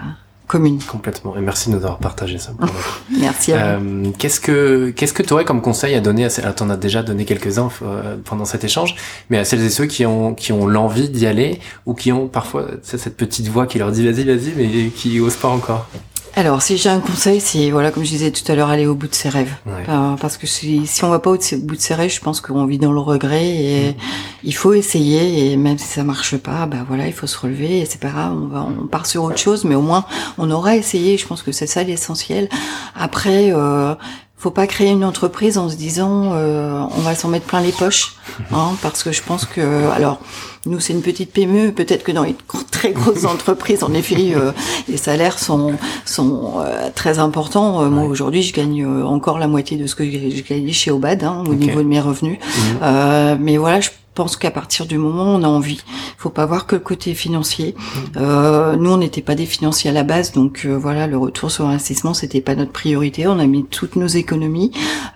commune. 0.48 0.80
Complètement. 0.82 1.36
Et 1.36 1.40
merci 1.40 1.70
de 1.70 1.76
nous 1.76 1.82
avoir 1.82 1.98
partagé 1.98 2.38
ça. 2.38 2.52
Merci 3.20 3.52
à 3.52 3.78
vous. 3.78 3.84
Euh, 4.06 4.10
qu'est-ce 4.18 4.40
que 4.40 4.90
qu'est-ce 4.90 5.12
que 5.14 5.22
tu 5.22 5.32
aurais 5.32 5.44
comme 5.44 5.62
conseil 5.62 5.94
à 5.94 6.00
donner 6.00 6.24
à 6.24 6.30
ces... 6.30 6.42
t'en 6.54 6.68
as 6.70 6.76
déjà 6.76 7.02
donné 7.04 7.24
quelques-uns 7.24 7.68
euh, 7.82 8.16
pendant 8.24 8.44
cet 8.44 8.64
échange, 8.64 8.96
mais 9.30 9.38
à 9.38 9.44
celles 9.44 9.62
et 9.62 9.70
ceux 9.70 9.86
qui 9.86 10.04
ont 10.04 10.34
qui 10.34 10.52
ont 10.52 10.66
l'envie 10.66 11.08
d'y 11.08 11.26
aller 11.26 11.60
ou 11.86 11.94
qui 11.94 12.10
ont 12.12 12.26
parfois 12.26 12.66
cette 12.82 13.16
petite 13.16 13.46
voix 13.48 13.66
qui 13.66 13.78
leur 13.78 13.92
dit 13.92 14.04
vas-y 14.04 14.24
vas-y 14.24 14.52
mais 14.56 14.88
qui 14.90 15.20
osent 15.20 15.36
pas 15.36 15.48
encore? 15.48 15.86
Alors, 16.34 16.62
si 16.62 16.78
j'ai 16.78 16.88
un 16.88 17.00
conseil, 17.00 17.40
c'est, 17.40 17.70
voilà, 17.70 17.90
comme 17.90 18.04
je 18.04 18.10
disais 18.10 18.30
tout 18.30 18.50
à 18.50 18.54
l'heure, 18.54 18.70
aller 18.70 18.86
au 18.86 18.94
bout 18.94 19.08
de 19.08 19.14
ses 19.14 19.28
rêves. 19.28 19.54
Ouais. 19.66 19.84
Euh, 19.88 20.16
parce 20.16 20.38
que 20.38 20.46
si, 20.46 20.86
si 20.86 21.04
on 21.04 21.10
va 21.10 21.18
pas 21.18 21.30
au, 21.30 21.38
bout 21.58 21.76
de 21.76 21.80
ses 21.80 21.94
rêves, 21.94 22.10
je 22.10 22.20
pense 22.20 22.40
qu'on 22.40 22.64
vit 22.64 22.78
dans 22.78 22.92
le 22.92 23.00
regret 23.00 23.32
Mm. 23.32 23.36
et 23.36 23.96
il 24.44 24.54
faut 24.54 24.72
essayer 24.72 25.52
et 25.52 25.56
même 25.56 25.78
si 25.78 25.86
ça 25.86 26.04
marche 26.04 26.36
pas, 26.36 26.66
bah 26.66 26.84
voilà, 26.86 27.06
il 27.06 27.12
faut 27.12 27.26
se 27.26 27.38
relever 27.38 27.80
et 27.80 27.84
c'est 27.84 28.00
pas 28.00 28.10
grave, 28.10 28.36
on 28.36 28.46
va, 28.46 28.66
on 28.66 28.86
part 28.86 29.06
sur 29.06 29.24
autre 29.24 29.38
chose, 29.38 29.64
mais 29.64 29.74
au 29.74 29.82
moins 29.82 30.04
on 30.38 30.50
aura 30.50 30.76
essayé. 30.76 31.16
Je 31.16 31.26
pense 31.26 31.42
que 31.42 31.52
c'est 31.52 31.66
ça 31.66 31.82
l'essentiel. 31.82 32.48
Après, 32.94 33.52
euh, 33.52 33.94
faut 34.42 34.50
pas 34.50 34.66
créer 34.66 34.90
une 34.90 35.04
entreprise 35.04 35.56
en 35.56 35.68
se 35.68 35.76
disant 35.76 36.32
euh, 36.32 36.82
on 36.98 37.00
va 37.02 37.14
s'en 37.14 37.28
mettre 37.28 37.46
plein 37.46 37.60
les 37.60 37.70
poches, 37.72 38.16
hein, 38.52 38.70
parce 38.82 39.02
que 39.04 39.12
je 39.12 39.22
pense 39.22 39.44
que 39.44 39.88
alors 39.94 40.18
nous 40.66 40.80
c'est 40.80 40.92
une 40.92 41.02
petite 41.02 41.32
PME, 41.32 41.70
peut-être 41.72 42.02
que 42.02 42.10
dans 42.12 42.24
une 42.24 42.34
gro- 42.48 42.58
très 42.70 42.90
grosse 42.92 43.24
entreprise, 43.34 43.84
en 43.84 43.92
effet, 43.94 44.32
euh, 44.34 44.50
les 44.88 44.96
salaires 44.96 45.38
sont 45.38 45.74
sont 46.04 46.54
euh, 46.58 46.88
très 46.94 47.18
importants. 47.20 47.82
Euh, 47.82 47.88
Moi 47.88 48.02
Ouais. 48.02 48.08
aujourd'hui, 48.08 48.42
je 48.42 48.52
gagne 48.52 48.84
euh, 48.84 49.04
encore 49.04 49.38
la 49.38 49.46
moitié 49.46 49.76
de 49.76 49.86
ce 49.86 49.94
que 49.94 50.04
je 50.04 50.42
gagnais 50.42 50.72
chez 50.72 50.90
Obad 50.90 51.22
hein, 51.22 51.44
au 51.48 51.54
niveau 51.54 51.78
de 51.80 51.86
mes 51.88 52.00
revenus. 52.00 52.38
Mhm. 52.40 52.78
Euh, 52.82 53.36
mais 53.38 53.56
voilà, 53.58 53.80
je 53.80 53.90
pense 54.14 54.36
qu'à 54.36 54.50
partir 54.50 54.86
du 54.86 54.98
moment 54.98 55.24
où 55.24 55.38
on 55.38 55.42
a 55.42 55.48
envie, 55.48 55.80
faut 56.18 56.30
pas 56.30 56.46
voir 56.46 56.66
que 56.66 56.76
le 56.76 56.80
côté 56.80 57.14
financier. 57.14 57.74
Euh, 58.16 58.76
nous, 58.76 58.90
on 58.90 58.96
n'était 58.98 59.22
pas 59.22 59.34
des 59.34 59.46
financiers 59.46 59.90
à 59.90 59.92
la 59.92 60.02
base, 60.02 60.32
donc 60.32 60.62
euh, 60.64 60.76
voilà, 60.76 61.06
le 61.06 61.16
retour 61.16 61.50
sur 61.50 61.66
investissement, 61.66 62.12
c'était 62.14 62.40
pas 62.40 62.54
notre 62.54 62.72
priorité. 62.72 63.26
On 63.26 63.38
a 63.38 63.46
mis 63.46 63.64
toutes 63.64 63.96
nos 63.96 64.06
économies. 64.06 64.70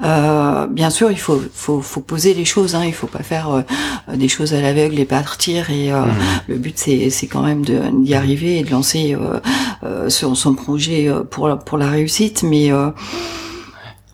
Euh, 0.05 0.67
bien 0.67 0.91
sûr, 0.91 1.11
il 1.11 1.19
faut, 1.19 1.41
faut, 1.53 1.81
faut 1.81 2.01
poser 2.01 2.35
les 2.35 2.45
choses. 2.45 2.75
Hein, 2.75 2.85
il 2.87 2.93
faut 2.95 3.07
pas 3.07 3.23
faire 3.23 3.51
euh, 3.51 3.63
des 4.17 4.29
choses 4.29 4.55
à 4.55 4.61
l'aveugle 4.61 4.99
et 4.99 5.05
partir. 5.05 5.71
Et 5.71 5.93
euh, 5.93 6.05
Mhm. 6.07 6.13
le 6.49 6.57
but, 6.57 6.79
c'est, 6.79 7.11
c'est 7.11 7.27
quand 7.27 7.43
même 7.43 7.65
d'y 7.65 8.15
arriver 8.15 8.59
et 8.59 8.63
de 8.65 8.71
lancer 8.71 9.15
euh, 9.15 9.41
euh, 9.85 10.09
sur 10.09 10.37
son 10.37 10.55
projet 10.55 11.11
pour 11.31 11.49
la, 11.49 11.57
pour 11.57 11.79
la 11.79 11.91
réussite. 11.91 12.43
Mais 12.43 12.73
euh, 12.73 12.91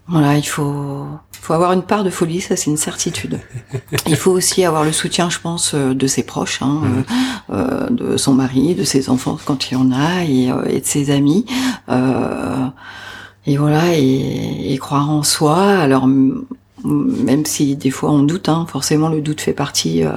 voilà, 0.09 0.37
il 0.37 0.43
faut, 0.47 1.07
faut 1.45 1.55
avoir 1.55 1.73
une 1.73 1.83
part 1.83 2.05
de 2.05 2.11
folie, 2.11 2.41
ça 2.41 2.55
c'est 2.57 2.71
une 2.71 2.77
certitude. 2.77 3.41
Il 4.07 4.17
faut 4.17 4.31
aussi 4.31 4.65
avoir 4.65 4.85
le 4.85 4.93
soutien, 4.93 5.29
je 5.29 5.41
pense, 5.41 5.73
euh, 5.75 5.93
de 5.93 6.07
ses 6.07 6.23
proches, 6.23 6.63
hein, 6.63 6.81
Mhm. 6.83 7.05
euh, 7.51 7.55
euh, 7.55 7.91
de 7.91 8.17
son 8.17 8.33
mari, 8.35 8.75
de 8.77 8.85
ses 8.85 9.11
enfants 9.11 9.37
quand 9.45 9.71
il 9.71 9.75
y 9.75 9.77
en 9.77 9.91
a, 9.93 10.23
et, 10.25 10.51
euh, 10.53 10.65
et 10.69 10.81
de 10.81 10.87
ses 10.87 11.11
amis. 11.11 11.45
Euh, 11.89 12.67
et 13.47 13.57
voilà, 13.57 13.97
et, 13.97 14.73
et 14.73 14.79
croire 14.79 15.11
en 15.11 15.25
soi. 15.25 15.57
Alors 15.79 16.07
même 16.85 17.45
si 17.47 17.75
des 17.77 17.91
fois 17.91 18.11
on 18.13 18.23
doute, 18.23 18.49
hein, 18.49 18.67
forcément 18.69 19.09
le 19.09 19.21
doute 19.21 19.41
fait 19.41 19.53
partie 19.53 20.05
euh, 20.05 20.11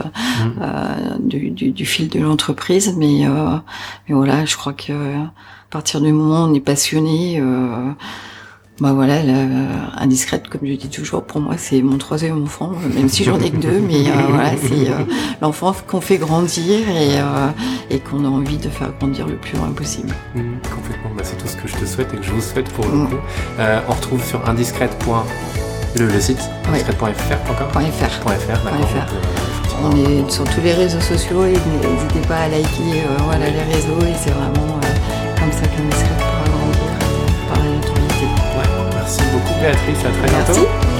euh, 0.62 0.96
du, 1.20 1.50
du, 1.52 1.72
du 1.72 1.86
fil 1.86 2.08
de 2.10 2.20
l'entreprise, 2.20 2.94
mais, 2.98 3.28
euh, 3.28 3.58
mais 4.08 4.16
voilà, 4.16 4.46
je 4.46 4.56
crois 4.58 4.74
que 4.74 4.94
à 4.94 5.32
partir 5.72 6.02
du 6.02 6.12
moment 6.12 6.46
où 6.46 6.50
on 6.50 6.54
est 6.54 6.60
passionné, 6.60 7.40
euh, 7.40 7.92
Bah 8.82 8.92
voilà, 8.92 9.24
la, 9.24 9.34
indiscrète, 9.98 10.50
comme 10.50 10.60
je 10.66 10.74
dis 10.74 10.90
toujours, 10.90 11.24
pour 11.24 11.40
moi, 11.40 11.56
c'est 11.58 11.82
mon 11.82 11.98
troisième 11.98 12.44
enfant, 12.44 12.74
même 12.94 13.08
si 13.08 13.24
j'en 13.24 13.40
ai 13.40 13.50
que 13.50 13.56
deux, 13.56 13.80
mais 13.80 14.10
euh, 14.10 14.14
voilà, 14.28 14.50
c'est 14.62 14.90
euh, 14.90 15.06
l'enfant 15.42 15.74
qu'on 15.88 16.02
fait 16.02 16.18
grandir 16.18 16.80
et, 16.90 17.18
euh, 17.18 17.48
et 17.90 18.00
qu'on 18.00 18.26
a 18.26 18.28
envie 18.28 18.58
de 18.58 18.68
faire 18.68 18.92
grandir 19.00 19.28
le 19.28 19.38
plus 19.38 19.58
loin 19.58 19.70
possible. 19.70 20.14
Mmh, 20.36 20.42
complètement, 20.76 21.12
bah, 21.16 21.24
c'est 21.24 21.38
tout 21.38 21.48
ce 21.48 21.56
que 21.56 21.70
je 21.70 21.76
te 21.78 21.86
souhaite 21.86 22.14
et 22.14 22.18
que 22.18 22.24
je 22.24 22.32
vous 22.32 22.42
souhaite 22.42 22.68
pour 22.74 22.86
le 22.86 22.98
mmh. 22.98 23.08
coup. 23.08 23.16
on 23.88 23.94
retrouve 23.94 24.26
sur 24.26 24.50
indiscrète. 24.50 24.92
Le, 25.98 26.20
site 26.20 26.42
On 29.82 29.92
est 29.96 30.30
sur 30.30 30.44
tous 30.44 30.62
les 30.62 30.74
réseaux 30.74 31.00
sociaux 31.00 31.46
et 31.46 31.54
n'hésitez 31.54 32.28
pas 32.28 32.40
à 32.40 32.48
liker 32.50 33.04
voilà, 33.24 33.50
les 33.50 33.74
réseaux 33.74 34.02
et 34.02 34.14
c'est 34.22 34.32
vraiment 34.32 34.65
Béatrice, 39.66 40.06
à 40.06 40.12
très 40.12 40.28
bientôt. 40.28 40.95